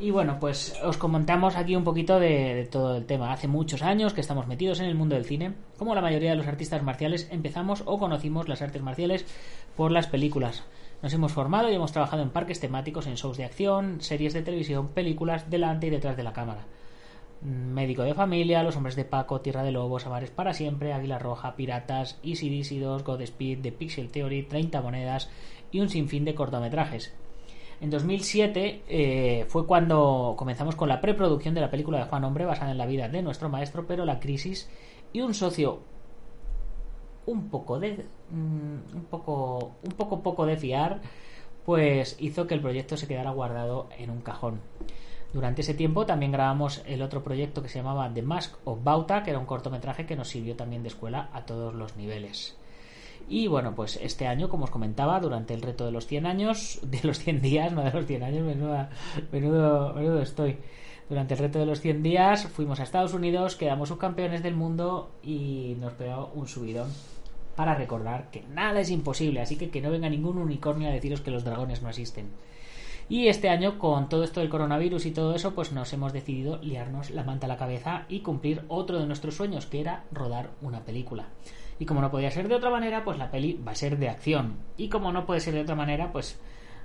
Y 0.01 0.11
bueno, 0.11 0.39
pues 0.41 0.75
os 0.83 0.97
comentamos 0.97 1.55
aquí 1.55 1.77
un 1.77 1.85
poquito 1.85 2.19
de, 2.19 2.55
de, 2.55 2.65
todo 2.65 2.97
el 2.97 3.07
tema. 3.07 3.33
Hace 3.33 3.47
muchos 3.47 3.83
años 3.83 4.15
que 4.15 4.21
estamos 4.21 4.49
metidos 4.49 4.81
en 4.81 4.87
el 4.87 4.97
mundo 4.97 5.15
del 5.15 5.27
cine. 5.27 5.55
Como 5.79 5.95
la 5.95 6.01
mayoría 6.01 6.31
de 6.31 6.37
los 6.37 6.49
artistas 6.49 6.83
marciales, 6.83 7.29
empezamos 7.31 7.83
o 7.87 7.99
conocimos 7.99 8.49
las 8.49 8.63
artes 8.63 8.83
marciales 8.83 9.27
por 9.77 9.93
las 9.93 10.09
películas. 10.09 10.65
Nos 11.03 11.13
hemos 11.15 11.33
formado 11.33 11.69
y 11.69 11.75
hemos 11.75 11.91
trabajado 11.91 12.23
en 12.23 12.31
parques 12.31 12.61
temáticos, 12.61 13.09
en 13.09 13.17
shows 13.17 13.37
de 13.37 13.45
acción, 13.45 14.01
series 14.01 14.33
de 14.35 14.43
televisión, 14.43 14.89
películas 14.89 15.51
delante 15.51 15.89
y 15.89 15.91
detrás 15.91 16.17
de 16.17 16.23
la 16.23 16.33
cámara. 16.33 16.65
Médico 17.43 18.03
de 18.03 18.15
familia, 18.15 18.63
Los 18.63 18.77
Hombres 18.77 18.95
de 18.95 19.05
Paco, 19.05 19.41
Tierra 19.41 19.65
de 19.65 19.73
Lobos, 19.73 20.07
Amares 20.07 20.31
para 20.31 20.55
Siempre, 20.55 20.93
Águila 20.93 21.19
Roja, 21.19 21.57
Piratas, 21.57 22.19
Easy 22.23 22.57
DC 22.57 22.79
2, 22.79 23.03
Godspeed, 23.03 23.61
The 23.61 23.73
Pixel 23.73 24.11
Theory, 24.11 24.45
30 24.45 24.81
monedas 24.81 25.29
y 25.73 25.81
un 25.81 25.89
sinfín 25.89 26.25
de 26.25 26.35
cortometrajes. 26.35 27.13
En 27.81 27.91
2007 27.91 28.83
eh, 28.89 29.45
fue 29.49 29.67
cuando 29.67 30.35
comenzamos 30.39 30.77
con 30.77 30.89
la 30.89 31.01
preproducción 31.01 31.53
de 31.55 31.61
la 31.61 31.71
película 31.71 31.99
de 31.99 32.05
Juan 32.05 32.23
Hombre 32.23 32.45
basada 32.47 32.71
en 32.71 32.79
la 32.79 32.87
vida 32.87 33.09
de 33.09 33.23
nuestro 33.23 33.49
maestro, 33.49 33.87
pero 33.89 34.05
la 34.05 34.21
crisis 34.21 34.71
y 35.13 35.21
un 35.21 35.35
socio 35.35 35.81
un 37.27 37.49
poco 37.51 37.81
de 37.81 38.05
mm, 38.31 38.97
un 38.97 39.05
poco 39.11 39.73
un 39.83 39.93
poco 39.97 40.23
poco 40.23 40.47
de 40.47 40.57
fiar, 40.57 41.01
pues 41.65 42.17
hizo 42.21 42.47
que 42.47 42.55
el 42.55 42.61
proyecto 42.61 42.97
se 42.97 43.09
quedara 43.09 43.33
guardado 43.33 43.89
en 43.99 44.11
un 44.11 44.21
cajón. 44.21 44.61
Durante 45.33 45.63
ese 45.63 45.75
tiempo 45.75 46.05
también 46.05 46.33
grabamos 46.33 46.83
el 46.87 47.01
otro 47.01 47.23
proyecto 47.23 47.63
que 47.63 47.69
se 47.69 47.79
llamaba 47.79 48.13
The 48.13 48.23
Mask 48.23 48.55
of 48.65 48.85
Bauta, 48.85 49.23
que 49.23 49.31
era 49.31 49.39
un 49.39 49.47
cortometraje 49.47 50.05
que 50.05 50.17
nos 50.17 50.29
sirvió 50.29 50.57
también 50.57 50.83
de 50.83 50.89
escuela 50.89 51.31
a 51.33 51.47
todos 51.47 51.75
los 51.75 51.97
niveles. 51.97 52.57
Y 53.29 53.47
bueno, 53.47 53.75
pues 53.75 53.99
este 54.03 54.27
año, 54.27 54.51
como 54.51 54.65
os 54.65 54.71
comentaba, 54.71 55.21
durante 55.21 55.55
el 55.55 55.63
reto 55.63 55.87
de 55.87 55.93
los 55.93 56.07
100 56.07 56.27
años, 56.27 56.81
de 56.87 57.01
los 57.03 57.19
100 57.19 57.41
días, 57.41 57.73
no 57.73 57.83
de 57.83 57.93
los 57.93 58.07
100 58.07 58.23
años, 58.23 58.47
menuda, 58.47 58.91
menudo, 59.31 59.95
menudo 59.95 60.21
estoy. 60.21 60.59
Durante 61.09 61.35
el 61.35 61.41
reto 61.41 61.59
de 61.59 61.67
los 61.67 61.81
100 61.81 62.03
días 62.03 62.47
fuimos 62.47 62.81
a 62.81 62.83
Estados 62.83 63.15
Unidos, 63.15 63.57
quedamos 63.57 63.89
subcampeones 63.89 64.43
del 64.43 64.55
mundo 64.55 65.11
y 65.23 65.77
nos 65.81 65.95
pegó 65.95 66.31
un 66.35 66.47
subidón 66.47 66.91
para 67.57 67.75
recordar 67.75 68.31
que 68.31 68.43
nada 68.43 68.81
es 68.81 68.91
imposible, 68.91 69.41
así 69.41 69.57
que 69.57 69.71
que 69.71 69.83
no 69.83 69.91
venga 69.91 70.09
ningún 70.09 70.39
unicornio 70.39 70.89
a 70.89 70.93
deciros 70.93 71.21
que 71.21 71.31
los 71.31 71.45
dragones 71.45 71.83
no 71.83 71.89
existen. 71.89 72.31
Y 73.13 73.29
este 73.29 73.51
año, 73.51 73.79
con 73.79 74.09
todo 74.09 74.25
esto 74.25 74.41
del 74.41 74.49
coronavirus 74.49 75.05
y 75.05 75.11
todo 75.11 75.35
eso, 75.35 75.55
pues 75.55 75.71
nos 75.71 75.93
hemos 75.93 76.15
decidido 76.15 76.57
liarnos 76.63 77.11
la 77.11 77.23
manta 77.23 77.45
a 77.45 77.49
la 77.49 77.59
cabeza 77.59 78.07
y 78.09 78.21
cumplir 78.21 78.65
otro 78.69 78.99
de 78.99 79.05
nuestros 79.05 79.35
sueños, 79.35 79.67
que 79.67 79.83
era 79.83 80.05
rodar 80.13 80.49
una 80.63 80.81
película. 80.81 81.27
Y 81.79 81.85
como 81.85 82.01
no 82.01 82.11
podía 82.11 82.31
ser 82.31 82.49
de 82.49 82.55
otra 82.55 82.71
manera, 82.71 83.05
pues 83.05 83.19
la 83.19 83.31
peli 83.31 83.53
va 83.53 83.73
a 83.73 83.75
ser 83.75 83.99
de 83.99 84.09
acción. 84.09 84.57
Y 84.79 84.89
como 84.89 85.13
no 85.13 85.27
puede 85.27 85.41
ser 85.41 85.53
de 85.53 85.61
otra 85.61 85.75
manera, 85.75 86.11
pues 86.11 86.41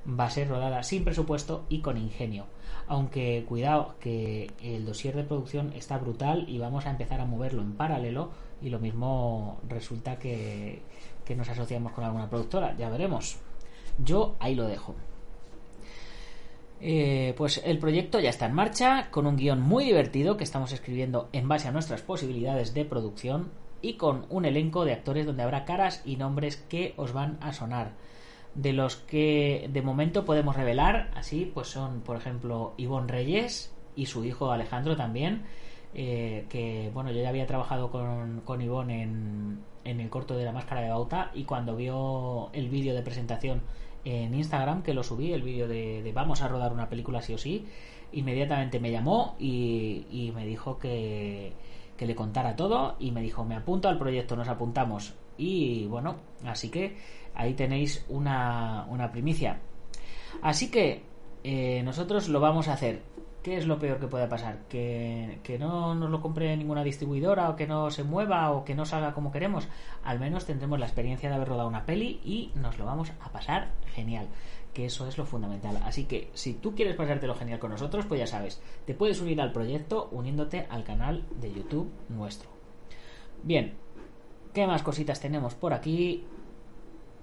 va 0.06 0.26
a 0.26 0.30
ser 0.30 0.50
rodada 0.50 0.84
sin 0.84 1.06
presupuesto 1.06 1.64
y 1.70 1.80
con 1.80 1.96
ingenio. 1.96 2.48
Aunque 2.90 3.46
cuidado 3.48 3.96
que 4.02 4.52
el 4.62 4.86
dossier 4.86 5.16
de 5.16 5.24
producción 5.24 5.72
está 5.78 5.98
brutal 5.98 6.44
y 6.50 6.58
vamos 6.58 6.88
a 6.88 6.92
empezar 6.92 7.22
a 7.22 7.26
moverlo 7.26 7.62
en 7.62 7.78
paralelo 7.78 8.32
y 8.62 8.68
lo 8.68 8.80
mismo 8.80 9.62
resulta 9.70 10.20
que, 10.20 10.82
que 11.24 11.38
nos 11.38 11.48
asociamos 11.48 11.94
con 11.94 12.04
alguna 12.04 12.30
productora, 12.30 12.76
ya 12.76 12.90
veremos. 12.90 13.38
Yo 13.98 14.36
ahí 14.42 14.56
lo 14.56 14.68
dejo. 14.68 14.94
Eh, 16.80 17.34
pues 17.38 17.62
el 17.66 17.80
proyecto 17.80 18.20
ya 18.20 18.30
está 18.30 18.46
en 18.46 18.54
marcha, 18.54 19.10
con 19.10 19.26
un 19.26 19.36
guion 19.36 19.62
muy 19.62 19.86
divertido 19.86 20.38
que 20.38 20.44
estamos 20.44 20.72
escribiendo 20.72 21.30
en 21.34 21.48
base 21.48 21.68
a 21.68 21.72
nuestras 21.72 22.02
posibilidades 22.02 22.74
de 22.74 22.86
producción 22.86 23.52
y 23.82 23.94
con 23.94 24.26
un 24.30 24.46
elenco 24.46 24.86
de 24.86 24.94
actores 24.94 25.26
donde 25.26 25.44
habrá 25.44 25.66
caras 25.66 26.02
y 26.06 26.18
nombres 26.18 26.58
que 26.58 26.94
os 26.98 27.14
van 27.14 27.38
a 27.42 27.54
sonar. 27.54 27.94
De 28.54 28.74
los 28.74 28.96
que 28.96 29.70
de 29.72 29.82
momento 29.82 30.26
podemos 30.26 30.56
revelar, 30.56 31.12
así 31.16 31.50
pues 31.54 31.68
son, 31.68 32.02
por 32.02 32.18
ejemplo, 32.18 32.74
Ivonne 32.78 33.12
Reyes 33.12 33.74
y 33.96 34.08
su 34.08 34.26
hijo 34.26 34.52
Alejandro 34.52 34.96
también, 34.96 35.44
eh, 35.94 36.46
que 36.50 36.92
bueno, 36.94 37.12
yo 37.12 37.22
ya 37.22 37.30
había 37.30 37.48
trabajado 37.48 37.92
con, 37.92 38.42
con 38.42 38.62
Ivonne 38.62 39.04
en, 39.04 39.60
en 39.84 40.00
el 40.00 40.10
corto 40.10 40.36
de 40.36 40.46
la 40.46 40.52
máscara 40.52 40.82
de 40.82 40.90
Bauta 40.90 41.32
y 41.34 41.44
cuando 41.44 41.76
vio 41.76 42.50
el 42.54 42.70
vídeo 42.70 42.94
de 42.94 43.02
presentación 43.02 43.62
en 44.08 44.34
Instagram 44.34 44.84
que 44.84 44.94
lo 44.94 45.04
subí, 45.04 45.34
el 45.34 45.42
vídeo 45.42 45.68
de, 45.68 46.12
vamos 46.14 46.42
a 46.42 46.48
rodar 46.48 46.72
una 46.72 46.88
película 46.88 47.22
sí 47.22 47.34
o 47.34 47.38
sí, 47.38 47.66
inmediatamente 48.14 48.80
me 48.80 48.92
llamó 48.92 49.36
y, 49.38 50.06
y 50.10 50.32
me 50.34 50.46
dijo 50.46 50.80
que, 50.80 51.52
que, 51.98 52.06
le 52.06 52.16
contara 52.16 52.56
todo 52.56 52.96
y 53.00 53.12
me 53.12 53.22
dijo 53.22 53.44
me 53.44 53.56
apunto 53.56 53.90
al 53.90 53.98
proyecto, 53.98 54.38
nos 54.38 54.48
apuntamos 54.48 55.14
y 55.38 55.86
bueno, 55.88 56.16
así 56.46 56.70
que 56.70 56.96
ahí 57.36 57.54
tenéis 57.54 58.06
una, 58.10 58.88
una 58.90 59.12
primicia. 59.12 59.60
Así 60.42 60.72
que 60.72 61.04
eh, 61.44 61.82
nosotros 61.84 62.30
lo 62.30 62.40
vamos 62.40 62.68
a 62.68 62.74
hacer. 62.74 63.02
¿Qué 63.48 63.56
es 63.56 63.66
lo 63.66 63.80
peor 63.80 63.98
que 63.98 64.08
puede 64.08 64.28
pasar? 64.28 64.64
¿Que, 64.68 65.40
que 65.42 65.58
no 65.58 65.96
nos 65.96 66.10
lo 66.10 66.20
compre 66.20 66.58
ninguna 66.58 66.84
distribuidora 66.84 67.50
o 67.50 67.56
que 67.56 67.66
no 67.66 67.90
se 67.90 68.04
mueva 68.04 68.52
o 68.52 68.66
que 68.66 68.76
no 68.76 68.84
salga 68.84 69.14
como 69.14 69.32
queremos. 69.32 69.70
Al 70.04 70.20
menos 70.20 70.46
tendremos 70.46 70.78
la 70.78 70.86
experiencia 70.86 71.30
de 71.30 71.36
haber 71.36 71.48
rodado 71.48 71.70
una 71.70 71.86
peli 71.86 72.20
y 72.26 72.52
nos 72.56 72.78
lo 72.78 72.84
vamos 72.84 73.14
a 73.22 73.32
pasar 73.32 73.72
genial 73.96 74.28
que 74.74 74.88
eso 74.88 75.08
es 75.08 75.18
lo 75.18 75.26
fundamental. 75.26 75.80
Así 75.86 76.04
que 76.04 76.30
si 76.34 76.56
tú 76.56 76.76
quieres 76.76 76.98
pasártelo 76.98 77.36
genial 77.36 77.58
con 77.58 77.72
nosotros, 77.72 78.06
pues 78.06 78.20
ya 78.20 78.28
sabes, 78.28 78.62
te 78.86 78.94
puedes 78.94 79.22
unir 79.22 79.40
al 79.40 79.54
proyecto 79.54 80.10
uniéndote 80.12 80.68
al 80.70 80.84
canal 80.84 81.24
de 81.40 81.54
YouTube 81.54 81.90
nuestro. 82.10 82.50
Bien, 83.44 83.76
¿qué 84.54 84.68
más 84.68 84.84
cositas 84.84 85.22
tenemos 85.22 85.56
por 85.56 85.72
aquí? 85.72 86.26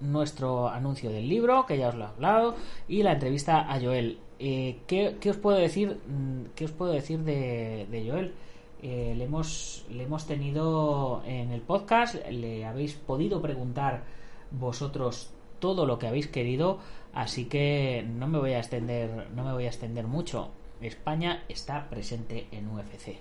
Nuestro 0.01 0.67
anuncio 0.69 1.09
del 1.09 1.27
libro, 1.29 1.65
que 1.65 1.77
ya 1.77 1.89
os 1.89 1.95
lo 1.95 2.05
he 2.05 2.07
hablado, 2.07 2.55
y 2.87 3.03
la 3.03 3.13
entrevista 3.13 3.71
a 3.71 3.79
Joel. 3.79 4.19
Eh, 4.39 4.79
¿qué, 4.87 5.29
os 5.29 5.37
puedo 5.37 5.57
decir? 5.57 5.97
Mm, 6.07 6.53
¿Qué 6.55 6.65
os 6.65 6.71
puedo 6.71 6.91
decir 6.91 7.19
de, 7.19 8.05
Joel? 8.07 8.33
Eh, 8.81 9.13
le, 9.17 9.23
hemos, 9.23 9.85
le 9.89 10.03
hemos 10.03 10.27
tenido 10.27 11.23
en 11.25 11.51
el 11.51 11.61
podcast, 11.61 12.15
le 12.29 12.65
habéis 12.65 12.93
podido 12.93 13.41
preguntar 13.41 14.03
vosotros 14.51 15.31
todo 15.59 15.85
lo 15.85 15.97
que 15.97 16.07
habéis 16.07 16.27
querido, 16.27 16.79
así 17.13 17.45
que 17.45 18.05
no 18.07 18.27
me 18.27 18.37
voy 18.37 18.51
a 18.53 18.59
extender, 18.59 19.29
no 19.33 19.43
me 19.43 19.53
voy 19.53 19.65
a 19.65 19.67
extender 19.67 20.05
mucho. 20.07 20.49
España 20.81 21.43
está 21.47 21.89
presente 21.89 22.47
en 22.51 22.67
UFC. 22.69 23.17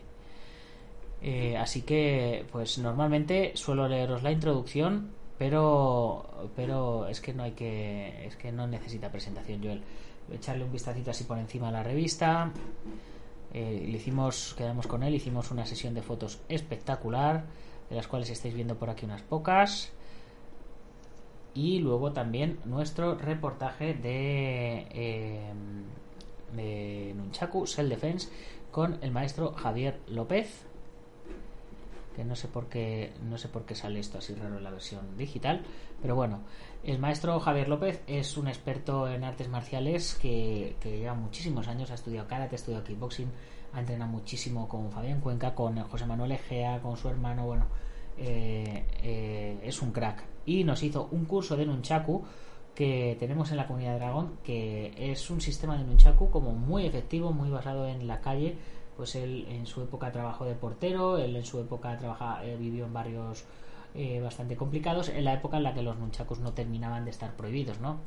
Eh, 1.23 1.57
así 1.57 1.83
que, 1.83 2.45
pues 2.53 2.79
normalmente 2.79 3.53
suelo 3.55 3.89
leeros 3.89 4.23
la 4.23 4.33
introducción, 4.33 5.11
pero, 5.45 6.25
pero 6.57 7.07
es 7.07 7.21
que 7.21 7.35
no 7.35 7.43
hay 7.43 7.53
que, 7.53 8.25
es 8.27 8.35
que 8.35 8.51
no 8.51 8.67
necesita 8.67 9.11
presentación, 9.11 9.63
Joel. 9.63 9.83
Echarle 10.33 10.65
un 10.65 10.73
vistacito 10.73 11.11
así 11.11 11.25
por 11.25 11.37
encima 11.37 11.69
a 11.69 11.71
la 11.71 11.83
revista. 11.83 12.51
Eh, 13.53 13.85
le 13.87 13.99
hicimos, 13.99 14.55
quedamos 14.57 14.87
con 14.87 15.03
él, 15.03 15.15
hicimos 15.15 15.51
una 15.51 15.67
sesión 15.67 15.93
de 15.93 16.01
fotos 16.01 16.41
espectacular, 16.49 17.45
de 17.91 17.97
las 17.97 18.09
cuales 18.09 18.31
estáis 18.31 18.55
viendo 18.55 18.77
por 18.77 18.89
aquí 18.89 19.05
unas 19.05 19.21
pocas 19.21 19.93
y 21.53 21.79
luego 21.81 22.13
también 22.13 22.59
nuestro 22.65 23.15
reportaje 23.15 23.93
de, 23.93 24.87
eh, 24.93 25.53
de 26.57 27.13
Nunchaku 27.15 27.67
Self 27.67 27.91
Defense 27.91 28.29
con 28.71 28.97
el 29.03 29.11
maestro 29.11 29.53
Javier 29.53 30.01
López 30.09 30.65
que 32.15 32.25
no 32.25 32.37
sé 32.37 32.49
por 32.49 32.69
qué 32.69 33.13
no 33.23 33.37
sé 33.37 33.49
por 33.49 33.65
qué 33.65 33.75
sale 33.75 34.01
esto 34.01 34.19
así 34.19 34.35
raro 34.35 34.59
en 34.59 34.65
la 34.65 34.71
versión 34.71 35.17
digital 35.17 35.63
pero 36.01 36.15
bueno 36.15 36.41
el 36.83 36.99
maestro 36.99 37.39
Javier 37.41 37.69
López 37.69 38.03
es 38.07 38.37
un 38.37 38.49
experto 38.49 39.09
en 39.09 39.25
artes 39.25 39.49
marciales 39.49 40.15
que, 40.15 40.77
lleva 40.83 41.15
muchísimos 41.15 41.69
años 41.69 41.91
ha 41.91 41.95
estudiado 41.95 42.29
karate 42.29 42.55
ha 42.55 42.59
estudiado 42.59 42.85
kickboxing 42.85 43.31
ha 43.73 43.81
entrenado 43.81 44.11
muchísimo 44.11 44.69
con 44.69 44.91
Fabián 44.91 45.21
Cuenca 45.21 45.55
con 45.55 45.77
José 45.83 46.07
Manuel 46.07 46.33
Egea 46.33 46.81
con 46.81 46.97
su 46.97 47.09
hermano 47.09 47.47
bueno 47.47 47.67
eh, 48.17 48.85
eh, 49.03 49.59
es 49.63 49.83
un 49.83 49.93
crack. 49.93 50.25
Y 50.47 50.65
nos 50.65 50.83
hizo 50.83 51.09
un 51.11 51.25
curso 51.25 51.57
de 51.57 51.67
Nunchaku 51.67 52.23
que 52.75 53.17
tenemos 53.19 53.51
en 53.51 53.57
la 53.57 53.67
comunidad 53.67 53.93
de 53.93 53.99
Dragón, 54.01 54.39
que 54.43 54.93
es 54.99 55.31
un 55.31 55.41
sistema 55.41 55.79
de 55.79 55.85
Nunchaku 55.85 56.31
como 56.31 56.53
muy 56.53 56.87
efectivo, 56.87 57.33
muy 57.33 57.51
basado 57.51 57.87
en 57.87 58.07
la 58.07 58.21
calle. 58.21 58.57
Pues 58.97 59.15
él 59.17 59.47
en 59.49 59.67
su 59.67 59.83
época 59.83 60.13
trabajó 60.13 60.45
de 60.45 60.55
portero, 60.55 61.19
él 61.19 61.35
en 61.37 61.45
su 61.45 61.59
época 61.61 61.97
trabaja, 61.99 62.45
eh, 62.45 62.57
vivió 62.59 62.85
en 62.87 62.93
barrios 62.93 63.45
bastante 64.25 64.57
complicados, 64.57 65.09
en 65.09 65.23
la 65.23 65.35
época 65.35 65.57
en 65.57 65.63
la 65.63 65.73
que 65.73 65.81
los 65.81 65.97
nunchakus 65.97 66.41
no 66.41 66.53
terminaban 66.53 67.05
de 67.05 67.13
estar 67.13 67.37
prohibidos, 67.37 67.79
¿no? 67.79 68.01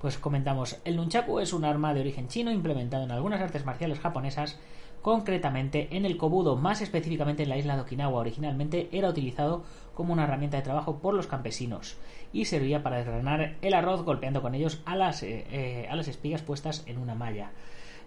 Pues 0.00 0.18
comentamos, 0.18 0.78
el 0.84 0.96
nunchaku 0.96 1.38
es 1.38 1.52
un 1.52 1.64
arma 1.64 1.94
de 1.94 2.00
origen 2.00 2.26
chino 2.26 2.50
implementado 2.50 3.04
en 3.04 3.12
algunas 3.12 3.40
artes 3.40 3.64
marciales 3.64 4.00
japonesas 4.00 4.58
concretamente 5.02 5.88
en 5.96 6.04
el 6.04 6.16
Kobudo, 6.16 6.56
más 6.56 6.80
específicamente 6.80 7.42
en 7.42 7.48
la 7.48 7.56
isla 7.56 7.76
de 7.76 7.82
Okinawa. 7.82 8.20
Originalmente 8.20 8.88
era 8.92 9.08
utilizado 9.08 9.62
como 9.94 10.12
una 10.12 10.24
herramienta 10.24 10.56
de 10.56 10.62
trabajo 10.62 10.98
por 10.98 11.14
los 11.14 11.26
campesinos 11.26 11.96
y 12.32 12.46
servía 12.46 12.82
para 12.82 12.96
desgranar 12.96 13.56
el 13.60 13.74
arroz 13.74 14.02
golpeando 14.02 14.42
con 14.42 14.54
ellos 14.54 14.80
a 14.84 14.96
las, 14.96 15.22
eh, 15.22 15.46
eh, 15.50 15.88
a 15.90 15.96
las 15.96 16.08
espigas 16.08 16.42
puestas 16.42 16.84
en 16.86 16.98
una 16.98 17.14
malla. 17.14 17.50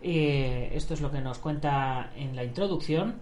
Eh, 0.03 0.71
esto 0.73 0.93
es 0.93 1.01
lo 1.01 1.11
que 1.11 1.21
nos 1.21 1.39
cuenta 1.39 2.11
en 2.15 2.35
la 2.35 2.43
introducción, 2.43 3.15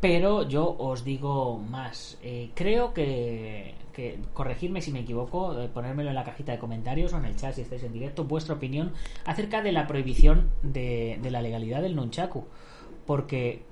pero 0.00 0.48
yo 0.48 0.74
os 0.78 1.04
digo 1.04 1.58
más. 1.58 2.18
creo 2.54 2.92
que, 2.94 3.74
que, 3.92 4.18
corregirme 4.32 4.80
si 4.80 4.90
me 4.90 5.00
equivoco, 5.00 5.54
ponérmelo 5.72 6.08
en 6.08 6.14
la 6.16 6.24
cajita 6.24 6.52
de 6.52 6.58
comentarios 6.58 7.12
o 7.12 7.18
en 7.18 7.26
el 7.26 7.36
chat 7.36 7.54
si 7.54 7.60
estáis 7.60 7.82
en 7.84 7.92
directo, 7.92 8.24
vuestra 8.24 8.54
opinión 8.54 8.92
acerca 9.24 9.62
de 9.62 9.72
la 9.72 9.86
prohibición 9.86 10.50
de, 10.62 11.18
de 11.22 11.30
la 11.30 11.42
legalidad 11.42 11.82
del 11.82 11.94
nunchaku 11.94 12.44
porque 13.06 13.62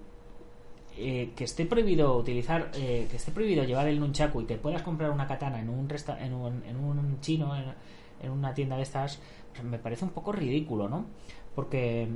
eh, 0.97 1.33
que 1.35 1.45
esté 1.45 1.65
prohibido 1.65 2.17
utilizar, 2.17 2.71
eh, 2.75 3.07
que 3.11 3.17
esté 3.17 3.33
prohibido 3.33 3.65
llevar 3.65 3.88
el 3.88 3.99
nunchaku 3.99 4.43
y 4.43 4.45
que 4.45 4.57
puedas 4.57 4.83
comprar 4.83 5.11
una 5.11 5.27
katana 5.27 5.61
en 5.61 5.71
un, 5.71 5.88
en 5.91 6.35
un, 6.35 6.62
en 6.65 6.77
un 6.77 7.21
chino, 7.21 7.53
en, 7.57 8.31
una 8.31 8.55
tienda 8.55 8.77
de 8.77 8.83
estas, 8.83 9.19
me 9.65 9.79
parece 9.79 10.05
un 10.05 10.11
poco 10.11 10.33
ridículo, 10.33 10.88
¿no? 10.88 11.07
Porque, 11.55 12.09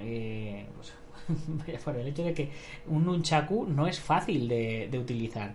eh, 0.00 0.66
pues, 1.64 1.82
por 1.82 1.96
el 1.96 2.08
hecho 2.08 2.22
de 2.22 2.34
que 2.34 2.50
un 2.86 3.04
nunchaku 3.04 3.66
no 3.66 3.86
es 3.86 4.00
fácil 4.00 4.48
de, 4.48 4.98
utilizar 4.98 5.54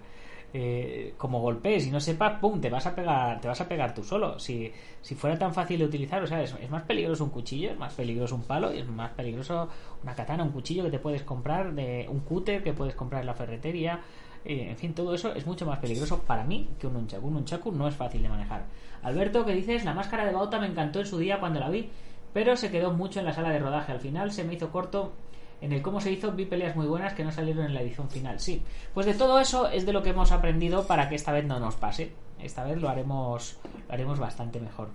eh, 0.53 1.15
como 1.17 1.41
golpees 1.41 1.87
y 1.87 1.91
no 1.91 1.99
sepas, 1.99 2.39
pum, 2.39 2.61
te 2.61 2.69
vas 2.69 2.85
a 2.85 2.93
pegar, 2.93 3.41
te 3.41 3.47
vas 3.47 3.59
a 3.59 3.67
pegar 3.67 3.93
tú 3.93 4.03
solo. 4.03 4.37
Si, 4.39 4.71
si 5.01 5.15
fuera 5.15 5.37
tan 5.37 5.53
fácil 5.53 5.79
de 5.79 5.85
utilizar, 5.85 6.21
o 6.21 6.27
sea, 6.27 6.43
es, 6.43 6.69
más 6.69 6.83
peligroso 6.83 7.23
un 7.23 7.31
cuchillo, 7.31 7.71
es 7.71 7.77
más 7.77 7.93
peligroso 7.93 8.35
un 8.35 8.43
palo, 8.43 8.69
es 8.69 8.87
más 8.87 9.11
peligroso 9.11 9.67
una 10.03 10.13
katana, 10.13 10.43
un 10.43 10.51
cuchillo 10.51 10.83
que 10.83 10.91
te 10.91 10.99
puedes 10.99 11.23
comprar, 11.23 11.73
de 11.73 12.05
un 12.09 12.19
cúter 12.19 12.63
que 12.63 12.73
puedes 12.73 12.95
comprar 12.95 13.21
en 13.21 13.27
la 13.27 13.33
ferretería. 13.33 14.01
Eh, 14.45 14.67
en 14.69 14.77
fin, 14.77 14.93
todo 14.93 15.15
eso 15.15 15.33
es 15.33 15.45
mucho 15.45 15.65
más 15.65 15.79
peligroso 15.79 16.19
para 16.19 16.43
mí 16.43 16.69
que 16.77 16.87
un 16.87 16.93
nunchaku. 16.93 17.27
Un 17.27 17.33
nunchaku 17.35 17.71
no 17.71 17.87
es 17.87 17.95
fácil 17.95 18.21
de 18.21 18.29
manejar. 18.29 18.65
Alberto, 19.01 19.45
que 19.45 19.53
dices, 19.53 19.85
la 19.85 19.93
máscara 19.93 20.25
de 20.25 20.33
Bauta 20.33 20.59
me 20.59 20.67
encantó 20.67 20.99
en 20.99 21.05
su 21.05 21.17
día 21.17 21.39
cuando 21.39 21.59
la 21.59 21.69
vi, 21.69 21.89
pero 22.33 22.55
se 22.57 22.71
quedó 22.71 22.91
mucho 22.91 23.19
en 23.19 23.25
la 23.25 23.33
sala 23.33 23.49
de 23.49 23.59
rodaje. 23.59 23.91
Al 23.91 23.99
final 23.99 24.31
se 24.31 24.43
me 24.43 24.55
hizo 24.55 24.71
corto 24.71 25.13
en 25.61 25.71
el 25.71 25.81
cómo 25.81 26.01
se 26.01 26.11
hizo 26.11 26.31
vi 26.33 26.45
peleas 26.45 26.75
muy 26.75 26.87
buenas 26.87 27.13
que 27.13 27.23
no 27.23 27.31
salieron 27.31 27.65
en 27.65 27.73
la 27.73 27.81
edición 27.81 28.09
final. 28.09 28.39
Sí, 28.39 28.61
pues 28.93 29.05
de 29.05 29.13
todo 29.13 29.39
eso 29.39 29.69
es 29.69 29.85
de 29.85 29.93
lo 29.93 30.03
que 30.03 30.09
hemos 30.09 30.31
aprendido 30.31 30.85
para 30.85 31.07
que 31.07 31.15
esta 31.15 31.31
vez 31.31 31.45
no 31.45 31.59
nos 31.59 31.75
pase. 31.75 32.11
Esta 32.39 32.65
vez 32.65 32.81
lo 32.81 32.89
haremos, 32.89 33.57
lo 33.87 33.93
haremos 33.93 34.19
bastante 34.19 34.59
mejor. 34.59 34.89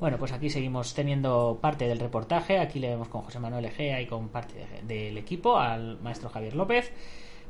Bueno, 0.00 0.16
pues 0.16 0.32
aquí 0.32 0.48
seguimos 0.48 0.94
teniendo 0.94 1.58
parte 1.60 1.88
del 1.88 1.98
reportaje. 1.98 2.58
Aquí 2.58 2.78
le 2.78 2.88
vemos 2.88 3.08
con 3.08 3.22
José 3.22 3.40
Manuel 3.40 3.64
Egea 3.64 4.00
y 4.00 4.06
con 4.06 4.28
parte 4.28 4.64
del 4.84 5.18
equipo 5.18 5.58
al 5.58 6.00
maestro 6.00 6.30
Javier 6.30 6.54
López. 6.54 6.92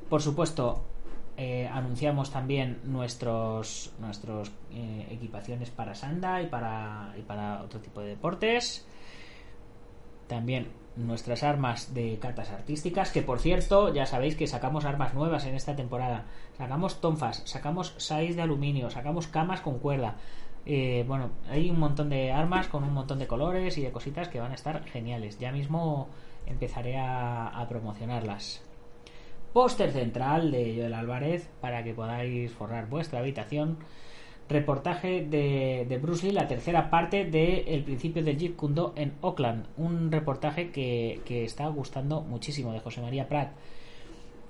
Por 0.08 0.22
supuesto, 0.22 0.82
eh, 1.40 1.68
anunciamos 1.72 2.32
también 2.32 2.80
nuestros 2.82 3.92
nuestros 4.00 4.50
eh, 4.72 5.06
equipaciones 5.08 5.70
para 5.70 5.94
Sanda 5.94 6.42
y 6.42 6.46
para, 6.46 7.14
y 7.16 7.22
para 7.22 7.62
otro 7.62 7.78
tipo 7.78 8.00
de 8.00 8.08
deportes. 8.08 8.84
También 10.26 10.72
nuestras 10.96 11.44
armas 11.44 11.94
de 11.94 12.18
cartas 12.18 12.50
artísticas, 12.50 13.12
que 13.12 13.22
por 13.22 13.38
cierto, 13.38 13.94
ya 13.94 14.04
sabéis 14.04 14.34
que 14.34 14.48
sacamos 14.48 14.84
armas 14.84 15.14
nuevas 15.14 15.46
en 15.46 15.54
esta 15.54 15.76
temporada. 15.76 16.24
Sacamos 16.56 17.00
tonfas, 17.00 17.42
sacamos 17.44 17.94
sais 17.98 18.34
de 18.34 18.42
aluminio, 18.42 18.90
sacamos 18.90 19.28
camas 19.28 19.60
con 19.60 19.78
cuerda. 19.78 20.16
Eh, 20.66 21.04
bueno, 21.06 21.30
hay 21.48 21.70
un 21.70 21.78
montón 21.78 22.08
de 22.08 22.32
armas 22.32 22.66
con 22.66 22.82
un 22.82 22.92
montón 22.92 23.20
de 23.20 23.28
colores 23.28 23.78
y 23.78 23.82
de 23.82 23.92
cositas 23.92 24.26
que 24.26 24.40
van 24.40 24.50
a 24.50 24.56
estar 24.56 24.84
geniales. 24.86 25.38
Ya 25.38 25.52
mismo 25.52 26.08
empezaré 26.46 26.98
a 26.98 27.64
promocionarlas. 27.68 28.67
Póster 29.52 29.92
central 29.92 30.50
de 30.50 30.76
Joel 30.76 30.94
Álvarez 30.94 31.48
para 31.60 31.82
que 31.82 31.94
podáis 31.94 32.52
forrar 32.52 32.88
vuestra 32.88 33.20
habitación 33.20 33.78
reportaje 34.48 35.24
de, 35.24 35.98
Bruce 36.00 36.26
Lee, 36.26 36.32
la 36.32 36.48
tercera 36.48 36.90
parte 36.90 37.24
de 37.24 37.64
El 37.68 37.84
principio 37.84 38.22
del 38.22 38.38
Jeet 38.38 38.56
Kune 38.56 38.74
Do 38.74 38.92
en 38.96 39.12
Oakland. 39.20 39.66
Un 39.76 40.10
reportaje 40.10 40.70
que, 40.70 41.44
está 41.44 41.66
gustando 41.68 42.22
muchísimo 42.22 42.72
de 42.72 42.80
José 42.80 43.00
María 43.00 43.28
Prat. 43.28 43.50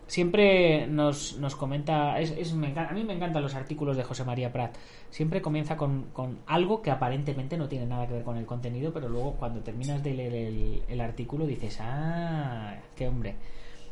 Siempre 0.06 0.87
nos, 0.87 1.37
nos 1.37 1.54
comenta, 1.54 2.18
es, 2.18 2.32
a 2.52 2.92
mí 2.94 3.04
me 3.04 3.12
encantan 3.12 3.42
los 3.42 3.54
artículos 3.54 3.94
de 3.96 4.04
José 4.04 4.24
María 4.24 4.52
Prat. 4.52 4.74
Siempre 5.11 5.42
comienza 5.42 5.76
con, 5.76 6.06
algo 6.46 6.80
que 6.80 6.90
aparentemente 6.90 7.58
no 7.58 7.68
tiene 7.68 7.84
nada 7.84 8.06
que 8.06 8.14
ver 8.14 8.22
con 8.22 8.38
el 8.38 8.46
contenido, 8.46 8.92
pero 8.92 9.08
luego 9.08 9.32
cuando 9.32 9.61
terminas 9.61 10.02
de 10.02 10.14
leer 10.14 10.82
el 10.88 11.00
artículo 11.00 11.46
dices, 11.46 11.78
ah, 11.82 12.74
qué 12.96 13.06
hombre. 13.06 13.34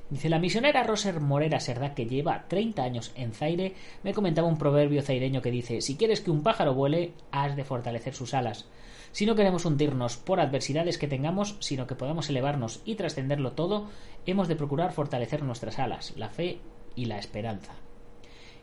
Dice, 0.08 0.28
la 0.28 0.38
misionera 0.38 0.84
Roser 0.84 1.20
Morera 1.20 1.58
Serda, 1.58 1.92
que 1.94 2.06
lleva 2.06 2.44
30 2.46 2.82
años 2.82 3.12
en 3.16 3.32
Zaire, 3.32 3.74
me 4.04 4.14
comentaba 4.14 4.46
un 4.46 4.56
proverbio 4.56 5.02
zaireño 5.02 5.42
que 5.42 5.50
dice, 5.50 5.80
si 5.80 5.96
quieres 5.96 6.20
que 6.20 6.30
un 6.30 6.44
pájaro 6.44 6.74
vuele, 6.74 7.12
has 7.32 7.56
de 7.56 7.64
fortalecer 7.64 8.14
sus 8.14 8.32
alas. 8.32 8.68
Si 9.10 9.26
no 9.26 9.34
queremos 9.34 9.64
hundirnos 9.64 10.16
por 10.16 10.38
adversidades 10.38 10.98
que 10.98 11.08
tengamos, 11.08 11.56
sino 11.58 11.88
que 11.88 11.96
podamos 11.96 12.28
elevarnos 12.30 12.82
y 12.84 12.94
trascenderlo 12.94 13.52
todo, 13.52 13.88
hemos 14.26 14.46
de 14.46 14.54
procurar 14.54 14.92
fortalecer 14.92 15.42
nuestras 15.42 15.80
alas, 15.80 16.12
la 16.16 16.28
fe 16.28 16.60
y 16.94 17.06
la 17.06 17.18
esperanza. 17.18 17.72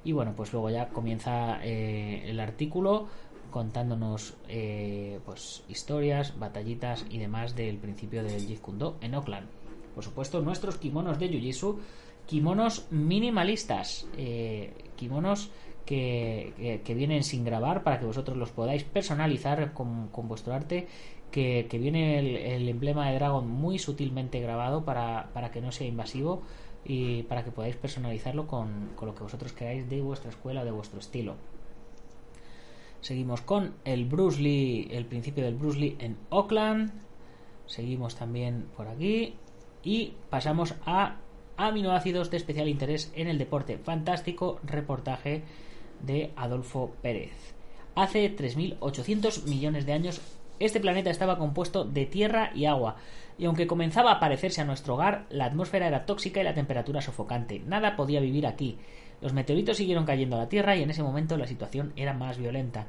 Y 0.05 0.13
bueno, 0.13 0.33
pues 0.37 0.53
luego 0.53 0.69
ya 0.69 0.89
comienza 0.89 1.59
eh, 1.63 2.23
el 2.25 2.39
artículo 2.39 3.07
contándonos 3.51 4.35
eh, 4.47 5.19
pues 5.25 5.63
historias, 5.67 6.39
batallitas 6.39 7.05
y 7.09 7.17
demás 7.17 7.55
del 7.55 7.77
principio 7.77 8.23
del 8.23 8.47
Jeet 8.47 8.61
Kune 8.61 8.79
Do 8.79 8.97
en 9.01 9.15
Auckland. 9.15 9.62
Por 9.93 10.03
supuesto, 10.03 10.41
nuestros 10.41 10.77
kimonos 10.77 11.19
de 11.19 11.29
Jiu-Jitsu, 11.29 11.77
kimonos 12.25 12.87
minimalistas, 12.91 14.07
eh, 14.17 14.73
kimonos 14.95 15.51
que, 15.85 16.81
que- 16.83 16.93
vienen 16.95 17.23
sin 17.23 17.43
grabar 17.43 17.83
para 17.83 17.99
que 17.99 18.05
vosotros 18.05 18.37
los 18.37 18.51
podáis 18.51 18.83
personalizar 18.83 19.73
con, 19.73 20.09
vuestro 20.27 20.53
arte, 20.53 20.87
que, 21.31 21.67
viene 21.73 22.19
el, 22.55 22.69
emblema 22.69 23.09
de 23.09 23.15
Dragon 23.15 23.47
muy 23.47 23.79
sutilmente 23.79 24.39
grabado 24.39 24.85
para, 24.85 25.29
para 25.33 25.51
que 25.51 25.61
no 25.61 25.71
sea 25.71 25.87
invasivo 25.87 26.43
y 26.85 27.23
para 27.23 27.43
que 27.43 27.51
podáis 27.51 27.75
personalizarlo 27.75 28.47
con, 28.47 28.91
con 28.95 29.07
lo 29.07 29.15
que 29.15 29.23
vosotros 29.23 29.53
queráis 29.53 29.89
de 29.89 30.01
vuestra 30.01 30.29
escuela 30.29 30.63
de 30.63 30.71
vuestro 30.71 30.99
estilo. 30.99 31.35
Seguimos 33.03 33.41
con 33.41 33.73
el 33.83 34.05
Bruce 34.05 34.41
Lee, 34.41 34.87
el 34.91 35.05
principio 35.05 35.43
del 35.43 35.55
Bruce 35.55 35.77
Lee 35.77 35.97
en 35.99 36.15
Auckland. 36.29 36.89
Seguimos 37.65 38.15
también 38.15 38.67
por 38.77 38.87
aquí. 38.87 39.35
Y 39.83 40.13
pasamos 40.29 40.75
a 40.85 41.17
aminoácidos 41.57 42.31
de 42.31 42.37
especial 42.37 42.67
interés 42.67 43.11
en 43.15 43.27
el 43.27 43.37
deporte. 43.37 43.77
Fantástico 43.77 44.59
reportaje 44.63 45.43
de 46.01 46.31
Adolfo 46.35 46.93
Pérez. 47.01 47.53
Hace 47.95 48.35
3.800 48.35 49.45
millones 49.45 49.85
de 49.85 49.93
años 49.93 50.21
este 50.59 50.79
planeta 50.79 51.09
estaba 51.09 51.37
compuesto 51.37 51.83
de 51.83 52.05
tierra 52.05 52.51
y 52.55 52.65
agua, 52.65 52.95
y 53.37 53.45
aunque 53.45 53.67
comenzaba 53.67 54.11
a 54.11 54.19
parecerse 54.19 54.61
a 54.61 54.65
nuestro 54.65 54.93
hogar, 54.93 55.25
la 55.29 55.45
atmósfera 55.45 55.87
era 55.87 56.05
tóxica 56.05 56.39
y 56.39 56.43
la 56.43 56.53
temperatura 56.53 57.01
sofocante. 57.01 57.59
Nada 57.59 57.95
podía 57.95 58.21
vivir 58.21 58.45
aquí. 58.47 58.77
Los 59.19 59.33
meteoritos 59.33 59.77
siguieron 59.77 60.05
cayendo 60.05 60.35
a 60.35 60.39
la 60.39 60.49
Tierra 60.49 60.75
y 60.75 60.83
en 60.83 60.89
ese 60.89 61.03
momento 61.03 61.37
la 61.37 61.47
situación 61.47 61.91
era 61.95 62.13
más 62.13 62.37
violenta. 62.37 62.87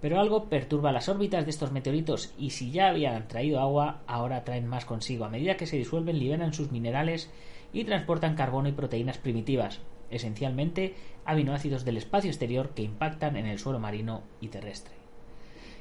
Pero 0.00 0.18
algo 0.18 0.48
perturba 0.48 0.92
las 0.92 1.08
órbitas 1.08 1.44
de 1.44 1.50
estos 1.50 1.72
meteoritos 1.72 2.32
y 2.38 2.50
si 2.50 2.70
ya 2.70 2.88
habían 2.88 3.28
traído 3.28 3.60
agua, 3.60 4.00
ahora 4.06 4.44
traen 4.44 4.66
más 4.66 4.84
consigo. 4.86 5.24
A 5.24 5.30
medida 5.30 5.56
que 5.56 5.66
se 5.66 5.76
disuelven, 5.76 6.18
liberan 6.18 6.54
sus 6.54 6.72
minerales 6.72 7.30
y 7.72 7.84
transportan 7.84 8.34
carbono 8.34 8.68
y 8.68 8.72
proteínas 8.72 9.18
primitivas, 9.18 9.80
esencialmente 10.10 10.94
aminoácidos 11.24 11.84
del 11.84 11.98
espacio 11.98 12.30
exterior 12.30 12.70
que 12.70 12.82
impactan 12.82 13.36
en 13.36 13.46
el 13.46 13.58
suelo 13.58 13.78
marino 13.78 14.22
y 14.40 14.48
terrestre. 14.48 14.94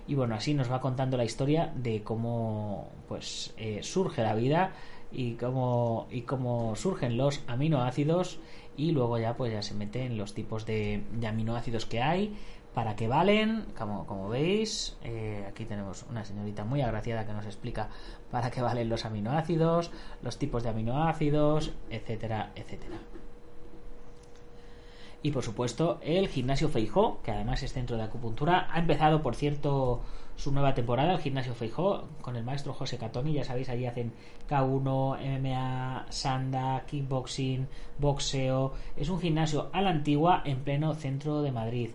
Y 0.07 0.15
bueno, 0.15 0.35
así 0.35 0.53
nos 0.53 0.71
va 0.71 0.81
contando 0.81 1.17
la 1.17 1.23
historia 1.23 1.71
de 1.75 2.01
cómo 2.01 2.89
pues 3.07 3.53
eh, 3.57 3.79
surge 3.83 4.23
la 4.23 4.33
vida 4.33 4.73
y 5.11 5.33
cómo, 5.33 6.07
y 6.09 6.21
cómo 6.21 6.75
surgen 6.75 7.15
los 7.15 7.41
aminoácidos 7.47 8.39
y 8.75 8.91
luego 8.91 9.19
ya 9.19 9.35
pues 9.35 9.51
ya 9.51 9.61
se 9.61 9.75
meten 9.75 10.17
los 10.17 10.33
tipos 10.33 10.65
de, 10.65 11.03
de 11.11 11.27
aminoácidos 11.27 11.85
que 11.85 12.01
hay, 12.01 12.33
para 12.73 12.95
qué 12.95 13.07
valen, 13.07 13.65
como, 13.77 14.05
como 14.05 14.29
veis, 14.29 14.97
eh, 15.03 15.45
aquí 15.47 15.65
tenemos 15.65 16.05
una 16.09 16.23
señorita 16.23 16.63
muy 16.63 16.81
agraciada 16.81 17.25
que 17.25 17.33
nos 17.33 17.45
explica 17.45 17.89
para 18.31 18.51
qué 18.51 18.61
valen 18.61 18.89
los 18.89 19.05
aminoácidos, 19.05 19.91
los 20.21 20.37
tipos 20.37 20.63
de 20.63 20.69
aminoácidos, 20.69 21.71
etcétera, 21.89 22.51
etcétera. 22.55 22.97
Y 25.21 25.31
por 25.31 25.43
supuesto, 25.43 25.99
el 26.01 26.29
gimnasio 26.29 26.69
Feijó, 26.69 27.21
que 27.23 27.31
además 27.31 27.61
es 27.63 27.73
centro 27.73 27.97
de 27.97 28.03
acupuntura, 28.03 28.69
ha 28.71 28.79
empezado, 28.79 29.21
por 29.21 29.35
cierto, 29.35 30.01
su 30.37 30.53
nueva 30.53 30.73
temporada, 30.73 31.11
el 31.11 31.19
gimnasio 31.19 31.53
Feijó, 31.53 32.07
con 32.21 32.37
el 32.37 32.45
maestro 32.45 32.73
José 32.73 32.97
Catoni. 32.97 33.33
Ya 33.33 33.43
sabéis, 33.43 33.67
allí 33.67 33.85
hacen 33.85 34.13
K1, 34.49 35.19
MMA, 35.19 36.05
Sanda, 36.09 36.85
kickboxing, 36.87 37.67
boxeo. 37.97 38.71
Es 38.95 39.09
un 39.09 39.19
gimnasio 39.19 39.69
a 39.73 39.81
la 39.81 39.89
antigua 39.89 40.41
en 40.45 40.59
pleno 40.63 40.93
centro 40.93 41.41
de 41.41 41.51
Madrid, 41.51 41.89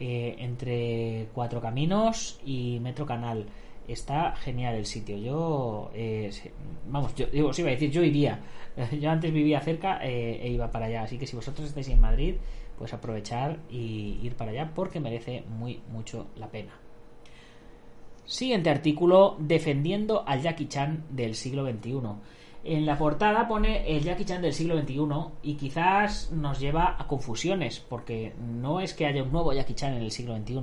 eh, 0.00 0.36
entre 0.38 1.28
Cuatro 1.34 1.60
Caminos 1.60 2.40
y 2.42 2.80
Metro 2.80 3.04
Canal. 3.04 3.44
Está 3.86 4.34
genial 4.34 4.74
el 4.76 4.86
sitio. 4.86 5.18
Yo, 5.18 5.90
eh, 5.92 6.30
vamos, 6.88 7.14
yo, 7.14 7.26
iba 7.32 7.50
a 7.50 7.72
decir, 7.72 7.90
yo 7.90 8.02
iría. 8.02 8.40
Yo 9.00 9.10
antes 9.10 9.30
vivía 9.32 9.60
cerca 9.60 9.98
eh, 10.02 10.40
e 10.42 10.48
iba 10.48 10.70
para 10.70 10.86
allá. 10.86 11.02
Así 11.02 11.18
que 11.18 11.26
si 11.26 11.36
vosotros 11.36 11.68
estáis 11.68 11.88
en 11.88 12.00
Madrid, 12.00 12.36
pues 12.78 12.94
aprovechar 12.94 13.58
y 13.68 14.18
ir 14.22 14.36
para 14.36 14.52
allá 14.52 14.72
porque 14.74 15.00
merece 15.00 15.42
muy 15.58 15.82
mucho 15.92 16.28
la 16.36 16.48
pena. 16.48 16.72
Siguiente 18.24 18.70
artículo, 18.70 19.36
defendiendo 19.38 20.26
al 20.26 20.40
Jackie 20.40 20.68
Chan 20.68 21.04
del 21.10 21.34
siglo 21.34 21.68
XXI. 21.68 21.92
En 22.62 22.84
la 22.84 22.98
portada 22.98 23.48
pone 23.48 23.96
el 23.96 24.02
Jackie 24.02 24.26
Chan 24.26 24.42
del 24.42 24.52
siglo 24.52 24.78
XXI 24.78 24.98
y 25.42 25.54
quizás 25.54 26.30
nos 26.30 26.60
lleva 26.60 26.96
a 26.98 27.06
confusiones 27.06 27.80
porque 27.80 28.34
no 28.38 28.80
es 28.80 28.92
que 28.92 29.06
haya 29.06 29.22
un 29.22 29.32
nuevo 29.32 29.52
Jackie 29.52 29.74
Chan 29.74 29.94
en 29.94 30.02
el 30.02 30.10
siglo 30.10 30.36
XXI. 30.36 30.60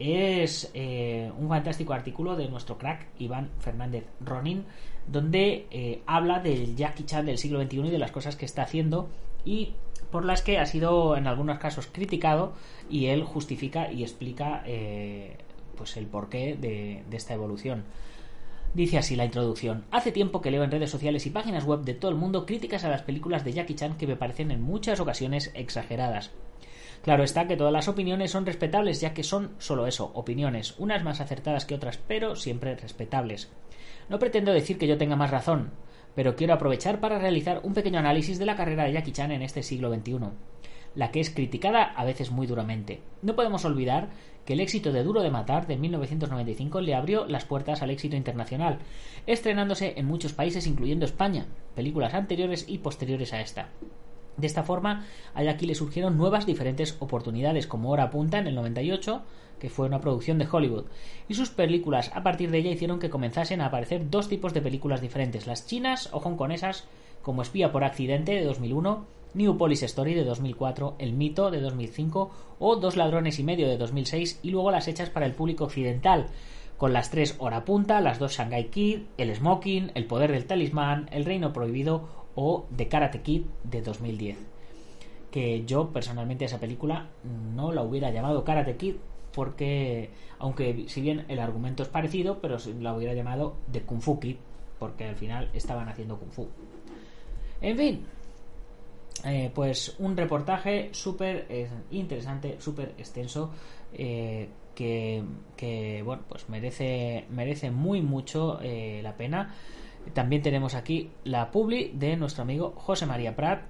Es 0.00 0.70
eh, 0.74 1.30
un 1.38 1.48
fantástico 1.48 1.92
artículo 1.92 2.34
de 2.34 2.48
nuestro 2.48 2.76
crack 2.76 3.06
Iván 3.20 3.50
Fernández 3.60 4.04
Ronin 4.20 4.64
donde 5.06 5.66
eh, 5.70 6.02
habla 6.06 6.40
del 6.40 6.74
Jackie 6.74 7.04
Chan 7.04 7.26
del 7.26 7.38
siglo 7.38 7.62
XXI 7.62 7.86
y 7.86 7.90
de 7.90 7.98
las 7.98 8.10
cosas 8.10 8.34
que 8.34 8.44
está 8.44 8.62
haciendo 8.62 9.08
y 9.44 9.74
por 10.10 10.24
las 10.24 10.42
que 10.42 10.58
ha 10.58 10.66
sido 10.66 11.16
en 11.16 11.28
algunos 11.28 11.58
casos 11.58 11.88
criticado 11.90 12.52
y 12.90 13.06
él 13.06 13.22
justifica 13.22 13.92
y 13.92 14.02
explica 14.02 14.62
eh, 14.66 15.36
pues 15.76 15.96
el 15.96 16.06
porqué 16.06 16.56
de, 16.56 17.04
de 17.08 17.16
esta 17.16 17.34
evolución. 17.34 17.84
Dice 18.74 18.96
así 18.96 19.16
la 19.16 19.26
introducción. 19.26 19.84
Hace 19.90 20.12
tiempo 20.12 20.40
que 20.40 20.50
leo 20.50 20.64
en 20.64 20.70
redes 20.70 20.90
sociales 20.90 21.26
y 21.26 21.30
páginas 21.30 21.64
web 21.64 21.82
de 21.82 21.92
todo 21.92 22.10
el 22.10 22.16
mundo 22.16 22.46
críticas 22.46 22.84
a 22.84 22.88
las 22.88 23.02
películas 23.02 23.44
de 23.44 23.52
Jackie 23.52 23.74
Chan 23.74 23.98
que 23.98 24.06
me 24.06 24.16
parecen 24.16 24.50
en 24.50 24.62
muchas 24.62 24.98
ocasiones 24.98 25.50
exageradas. 25.54 26.30
Claro 27.02 27.22
está 27.22 27.46
que 27.46 27.56
todas 27.56 27.72
las 27.72 27.88
opiniones 27.88 28.30
son 28.30 28.46
respetables 28.46 29.00
ya 29.00 29.12
que 29.12 29.24
son 29.24 29.50
solo 29.58 29.86
eso, 29.86 30.10
opiniones, 30.14 30.74
unas 30.78 31.04
más 31.04 31.20
acertadas 31.20 31.66
que 31.66 31.74
otras, 31.74 31.98
pero 31.98 32.34
siempre 32.34 32.74
respetables. 32.74 33.50
No 34.08 34.18
pretendo 34.18 34.52
decir 34.52 34.78
que 34.78 34.86
yo 34.86 34.96
tenga 34.96 35.16
más 35.16 35.30
razón, 35.30 35.72
pero 36.14 36.34
quiero 36.34 36.54
aprovechar 36.54 36.98
para 36.98 37.18
realizar 37.18 37.60
un 37.64 37.74
pequeño 37.74 37.98
análisis 37.98 38.38
de 38.38 38.46
la 38.46 38.56
carrera 38.56 38.84
de 38.84 38.92
Jackie 38.92 39.12
Chan 39.12 39.32
en 39.32 39.42
este 39.42 39.62
siglo 39.62 39.92
XXI, 39.92 40.18
la 40.94 41.10
que 41.10 41.20
es 41.20 41.30
criticada 41.30 41.84
a 41.84 42.04
veces 42.04 42.30
muy 42.30 42.46
duramente. 42.46 43.00
No 43.22 43.34
podemos 43.34 43.64
olvidar 43.64 44.10
que 44.44 44.54
el 44.54 44.60
éxito 44.60 44.92
de 44.92 45.04
Duro 45.04 45.22
de 45.22 45.30
Matar 45.30 45.66
de 45.66 45.76
1995 45.76 46.80
le 46.80 46.94
abrió 46.94 47.26
las 47.26 47.44
puertas 47.44 47.82
al 47.82 47.90
éxito 47.90 48.16
internacional, 48.16 48.78
estrenándose 49.26 49.94
en 49.96 50.06
muchos 50.06 50.32
países 50.32 50.66
incluyendo 50.66 51.04
España, 51.04 51.46
películas 51.74 52.14
anteriores 52.14 52.64
y 52.68 52.78
posteriores 52.78 53.32
a 53.32 53.40
esta. 53.40 53.68
De 54.36 54.46
esta 54.46 54.62
forma, 54.62 55.04
a 55.34 55.42
Jackie 55.42 55.66
le 55.66 55.74
surgieron 55.74 56.16
nuevas 56.16 56.46
diferentes 56.46 56.96
oportunidades, 57.00 57.66
como 57.66 57.90
Hora 57.90 58.10
Punta 58.10 58.38
en 58.38 58.46
el 58.46 58.54
98, 58.54 59.22
que 59.60 59.68
fue 59.68 59.86
una 59.86 60.00
producción 60.00 60.38
de 60.38 60.48
Hollywood, 60.50 60.86
y 61.28 61.34
sus 61.34 61.50
películas 61.50 62.10
a 62.14 62.22
partir 62.22 62.50
de 62.50 62.58
ella 62.58 62.70
hicieron 62.70 62.98
que 62.98 63.10
comenzasen 63.10 63.60
a 63.60 63.66
aparecer 63.66 64.10
dos 64.10 64.28
tipos 64.28 64.54
de 64.54 64.62
películas 64.62 65.00
diferentes, 65.00 65.46
las 65.46 65.66
chinas 65.66 66.08
o 66.12 66.18
hongkonesas, 66.18 66.88
como 67.22 67.42
Espía 67.42 67.70
por 67.70 67.84
accidente 67.84 68.32
de 68.32 68.44
2001, 68.44 69.06
New 69.34 69.56
Police 69.56 69.86
Story 69.86 70.14
de 70.14 70.24
2004, 70.24 70.96
El 70.98 71.12
mito 71.12 71.50
de 71.50 71.60
2005 71.60 72.30
o 72.58 72.76
Dos 72.76 72.96
ladrones 72.96 73.38
y 73.38 73.44
medio 73.44 73.68
de 73.68 73.78
2006 73.78 74.40
y 74.42 74.50
luego 74.50 74.70
las 74.70 74.88
hechas 74.88 75.10
para 75.10 75.26
el 75.26 75.34
público 75.34 75.64
occidental, 75.64 76.26
con 76.76 76.92
las 76.92 77.10
tres 77.10 77.36
Hora 77.38 77.64
Punta, 77.64 78.00
las 78.00 78.18
dos 78.18 78.36
Shanghai 78.36 78.68
Kid, 78.68 79.02
El 79.16 79.34
Smoking, 79.34 79.92
El 79.94 80.06
poder 80.06 80.32
del 80.32 80.46
talismán, 80.46 81.08
El 81.12 81.24
reino 81.24 81.52
prohibido 81.52 82.08
o 82.34 82.66
The 82.76 82.88
Karate 82.88 83.22
Kid 83.22 83.42
de 83.64 83.82
2010. 83.82 84.38
Que 85.30 85.64
yo 85.64 85.90
personalmente 85.90 86.44
esa 86.44 86.60
película 86.60 87.08
no 87.54 87.72
la 87.72 87.82
hubiera 87.82 88.10
llamado 88.10 88.44
Karate 88.44 88.76
Kid 88.76 88.96
porque, 89.32 90.10
aunque 90.38 90.84
si 90.88 91.00
bien 91.00 91.24
el 91.28 91.38
argumento 91.38 91.82
es 91.82 91.88
parecido, 91.88 92.40
pero 92.40 92.58
la 92.80 92.94
hubiera 92.94 93.14
llamado 93.14 93.56
The 93.70 93.82
Kung 93.82 94.00
Fu 94.00 94.20
Kid 94.20 94.36
porque 94.78 95.04
al 95.04 95.14
final 95.14 95.48
estaban 95.54 95.88
haciendo 95.88 96.18
Kung 96.18 96.32
Fu. 96.32 96.48
En 97.60 97.76
fin, 97.76 98.04
eh, 99.24 99.50
pues 99.54 99.94
un 99.98 100.16
reportaje 100.16 100.90
súper 100.92 101.46
eh, 101.48 101.68
interesante, 101.90 102.56
súper 102.60 102.94
extenso, 102.98 103.50
eh, 103.92 104.48
que, 104.74 106.02
bueno, 106.04 106.24
pues 106.28 106.48
merece, 106.48 107.26
merece 107.30 107.70
muy 107.70 108.02
mucho 108.02 108.58
la 108.60 109.16
pena. 109.16 109.54
También 110.12 110.42
tenemos 110.42 110.74
aquí 110.74 111.10
la 111.24 111.52
publi 111.52 111.92
de 111.94 112.16
nuestro 112.16 112.42
amigo 112.42 112.72
José 112.76 113.06
María 113.06 113.36
Prat. 113.36 113.62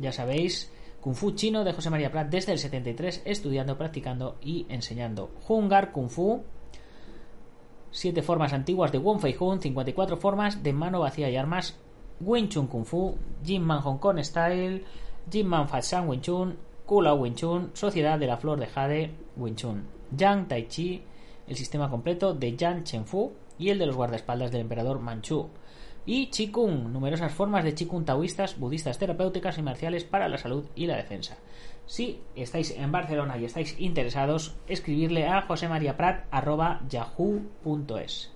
Ya 0.00 0.10
sabéis, 0.10 0.72
Kung 1.00 1.14
Fu 1.14 1.30
chino 1.32 1.62
de 1.62 1.72
José 1.72 1.90
María 1.90 2.10
Prat 2.10 2.28
desde 2.28 2.50
el 2.50 2.58
73, 2.58 3.22
estudiando, 3.24 3.78
practicando 3.78 4.36
y 4.42 4.66
enseñando. 4.68 5.30
Hungar 5.46 5.92
Kung 5.92 6.08
Fu, 6.08 6.42
7 7.92 8.22
formas 8.22 8.52
antiguas 8.52 8.90
de 8.90 8.98
Wong 8.98 9.20
Fei 9.20 9.36
Hun, 9.38 9.60
54 9.60 10.16
formas 10.16 10.64
de 10.64 10.72
mano 10.72 11.00
vacía 11.00 11.30
y 11.30 11.36
armas, 11.36 11.78
Wing 12.20 12.48
Chun 12.48 12.66
Kung 12.66 12.84
Fu, 12.84 13.16
Jin 13.44 13.62
Man 13.62 13.80
Hong 13.80 13.98
Kong 13.98 14.22
Style, 14.22 14.82
Jin 15.30 15.46
Man 15.46 15.68
Fat 15.68 15.82
San 15.82 16.08
Wing 16.08 16.20
Chun, 16.20 16.56
Kula 16.86 17.14
Wing 17.14 17.34
Chun, 17.34 17.70
Sociedad 17.74 18.18
de 18.18 18.26
la 18.26 18.36
Flor 18.36 18.58
de 18.58 18.66
Jade 18.66 19.10
Wing 19.36 19.56
Chun, 19.56 19.84
Yang 20.16 20.48
Tai 20.48 20.68
Chi, 20.68 21.02
el 21.46 21.56
sistema 21.56 21.90
completo 21.90 22.34
de 22.34 22.56
Yan 22.56 22.84
Chen 22.84 23.04
Fu 23.04 23.32
y 23.58 23.70
el 23.70 23.78
de 23.78 23.86
los 23.86 23.96
guardaespaldas 23.96 24.50
del 24.50 24.62
emperador 24.62 25.00
Manchu. 25.00 25.48
Y 26.08 26.28
Qigong, 26.28 26.92
numerosas 26.92 27.32
formas 27.32 27.64
de 27.64 27.74
Qigong 27.74 28.04
taoístas, 28.04 28.56
budistas, 28.58 28.98
terapéuticas 28.98 29.58
y 29.58 29.62
marciales 29.62 30.04
para 30.04 30.28
la 30.28 30.38
salud 30.38 30.66
y 30.76 30.86
la 30.86 30.96
defensa. 30.96 31.36
Si 31.86 32.20
estáis 32.36 32.70
en 32.70 32.92
Barcelona 32.92 33.36
y 33.38 33.44
estáis 33.44 33.74
interesados, 33.80 34.54
escribirle 34.68 35.26
a 35.26 35.42
josemariaprat.yahoo.es. 35.42 38.35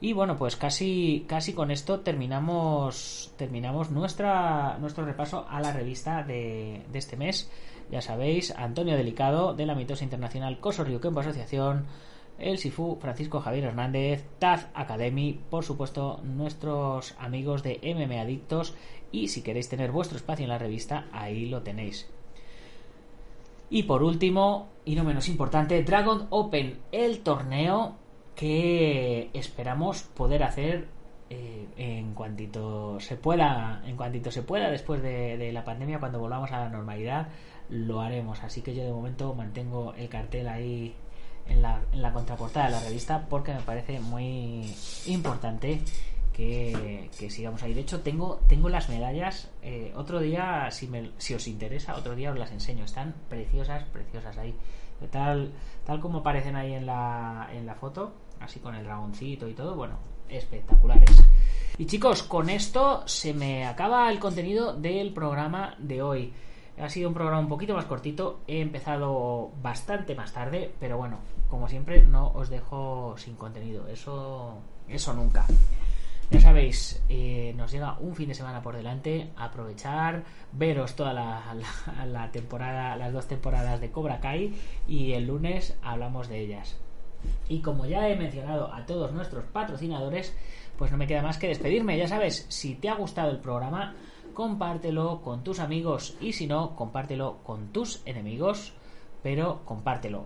Y 0.00 0.12
bueno, 0.12 0.36
pues 0.38 0.54
casi, 0.54 1.24
casi 1.26 1.54
con 1.54 1.72
esto 1.72 2.00
terminamos, 2.00 3.32
terminamos 3.36 3.90
nuestra, 3.90 4.78
nuestro 4.78 5.04
repaso 5.04 5.46
a 5.48 5.60
la 5.60 5.72
revista 5.72 6.22
de, 6.22 6.82
este 6.94 7.16
mes. 7.16 7.50
Ya 7.90 8.00
sabéis, 8.00 8.54
Antonio 8.56 8.96
Delicado 8.96 9.54
de 9.54 9.66
la 9.66 9.74
Mitosa 9.74 10.04
Internacional 10.04 10.60
Coso 10.60 10.84
Ryukenpo 10.84 11.20
Asociación, 11.20 11.86
el 12.38 12.58
Sifu 12.58 12.98
Francisco 13.00 13.40
Javier 13.40 13.64
Hernández, 13.64 14.24
Taz 14.38 14.68
Academy, 14.74 15.40
por 15.50 15.64
supuesto 15.64 16.20
nuestros 16.22 17.16
amigos 17.18 17.64
de 17.64 17.80
MM 17.82 18.20
Adictos 18.20 18.74
y 19.10 19.28
si 19.28 19.42
queréis 19.42 19.68
tener 19.68 19.90
vuestro 19.90 20.16
espacio 20.16 20.44
en 20.44 20.50
la 20.50 20.58
revista, 20.58 21.06
ahí 21.10 21.46
lo 21.46 21.62
tenéis. 21.62 22.08
Y 23.70 23.82
por 23.82 24.04
último, 24.04 24.68
y 24.84 24.94
no 24.94 25.02
menos 25.02 25.28
importante, 25.28 25.82
Dragon 25.82 26.28
Open, 26.30 26.78
el 26.92 27.20
torneo 27.20 27.96
que 28.38 29.30
esperamos 29.34 30.04
poder 30.04 30.44
hacer 30.44 30.86
eh, 31.28 31.66
en 31.76 32.14
cuantito 32.14 33.00
se 33.00 33.16
pueda, 33.16 33.82
en 33.84 33.96
cuantito 33.96 34.30
se 34.30 34.42
pueda 34.42 34.70
después 34.70 35.02
de, 35.02 35.36
de, 35.36 35.50
la 35.50 35.64
pandemia, 35.64 35.98
cuando 35.98 36.20
volvamos 36.20 36.52
a 36.52 36.60
la 36.60 36.68
normalidad, 36.68 37.26
lo 37.68 38.00
haremos. 38.00 38.44
Así 38.44 38.62
que 38.62 38.76
yo 38.76 38.84
de 38.84 38.92
momento 38.92 39.34
mantengo 39.34 39.92
el 39.94 40.08
cartel 40.08 40.46
ahí 40.46 40.94
en 41.48 41.62
la, 41.62 41.82
en 41.92 42.00
la 42.00 42.12
contraportada 42.12 42.66
de 42.66 42.72
la 42.72 42.80
revista 42.80 43.26
porque 43.28 43.52
me 43.52 43.60
parece 43.60 43.98
muy 43.98 44.72
importante 45.06 45.80
que, 46.32 47.10
que, 47.18 47.30
sigamos 47.30 47.64
ahí. 47.64 47.74
De 47.74 47.80
hecho, 47.80 48.02
tengo, 48.02 48.40
tengo 48.46 48.68
las 48.68 48.88
medallas. 48.88 49.50
Eh, 49.62 49.92
otro 49.96 50.20
día, 50.20 50.70
si, 50.70 50.86
me, 50.86 51.10
si 51.18 51.34
os 51.34 51.48
interesa, 51.48 51.96
otro 51.96 52.14
día 52.14 52.30
os 52.30 52.38
las 52.38 52.52
enseño. 52.52 52.84
Están 52.84 53.16
preciosas, 53.28 53.82
preciosas 53.92 54.38
ahí. 54.38 54.54
Tal, 55.10 55.50
tal 55.84 56.00
como 56.00 56.18
aparecen 56.18 56.54
ahí 56.54 56.74
en 56.74 56.86
la, 56.86 57.48
en 57.52 57.66
la 57.66 57.74
foto, 57.74 58.12
así 58.40 58.60
con 58.60 58.74
el 58.74 58.84
dragoncito 58.84 59.48
y 59.48 59.54
todo, 59.54 59.74
bueno, 59.74 59.98
espectaculares. 60.28 61.10
Y 61.78 61.86
chicos, 61.86 62.22
con 62.24 62.50
esto 62.50 63.02
se 63.06 63.32
me 63.32 63.64
acaba 63.64 64.10
el 64.10 64.18
contenido 64.18 64.74
del 64.74 65.12
programa 65.12 65.76
de 65.78 66.02
hoy. 66.02 66.32
Ha 66.80 66.88
sido 66.88 67.08
un 67.08 67.14
programa 67.14 67.40
un 67.40 67.48
poquito 67.48 67.74
más 67.74 67.84
cortito. 67.84 68.40
He 68.46 68.60
empezado 68.60 69.52
bastante 69.62 70.14
más 70.14 70.32
tarde, 70.32 70.72
pero 70.80 70.96
bueno, 70.96 71.18
como 71.48 71.68
siempre, 71.68 72.02
no 72.02 72.32
os 72.32 72.50
dejo 72.50 73.14
sin 73.16 73.36
contenido. 73.36 73.86
Eso, 73.88 74.58
eso 74.88 75.14
nunca. 75.14 75.46
Ya 76.30 76.40
sabéis, 76.40 77.02
eh, 77.08 77.54
nos 77.56 77.72
llega 77.72 77.96
un 78.00 78.14
fin 78.14 78.28
de 78.28 78.34
semana 78.34 78.60
por 78.60 78.76
delante. 78.76 79.30
Aprovechar, 79.36 80.24
veros 80.52 80.94
toda 80.94 81.12
la, 81.12 81.56
la, 82.06 82.30
temporada, 82.30 82.96
las 82.96 83.12
dos 83.12 83.26
temporadas 83.26 83.80
de 83.80 83.90
Cobra 83.90 84.20
Kai 84.20 84.52
y 84.86 85.12
el 85.12 85.26
lunes 85.26 85.76
hablamos 85.82 86.28
de 86.28 86.40
ellas. 86.40 86.76
Y 87.48 87.60
como 87.60 87.86
ya 87.86 88.08
he 88.08 88.16
mencionado 88.16 88.72
a 88.72 88.84
todos 88.86 89.12
nuestros 89.12 89.44
patrocinadores, 89.44 90.34
pues 90.76 90.90
no 90.90 90.96
me 90.96 91.06
queda 91.06 91.22
más 91.22 91.38
que 91.38 91.48
despedirme. 91.48 91.98
Ya 91.98 92.06
sabes, 92.06 92.46
si 92.48 92.74
te 92.74 92.88
ha 92.88 92.94
gustado 92.94 93.30
el 93.30 93.38
programa, 93.38 93.94
compártelo 94.34 95.20
con 95.22 95.42
tus 95.42 95.58
amigos 95.58 96.16
y 96.20 96.32
si 96.32 96.46
no, 96.46 96.76
compártelo 96.76 97.38
con 97.42 97.68
tus 97.68 98.02
enemigos, 98.06 98.72
pero 99.22 99.62
compártelo. 99.64 100.24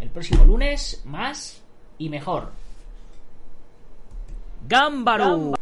El 0.00 0.10
próximo 0.10 0.44
lunes, 0.44 1.02
más 1.04 1.62
y 1.96 2.08
mejor. 2.08 2.52
¡Gámbaro! 4.66 5.54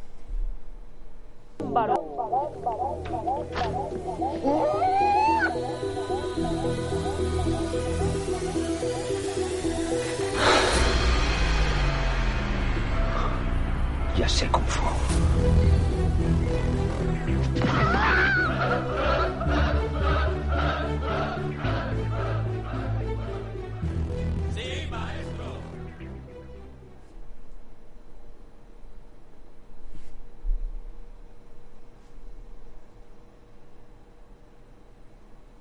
Ya 14.27 14.31
sé 14.31 14.49
cómo 14.51 14.67
fue. 14.67 14.96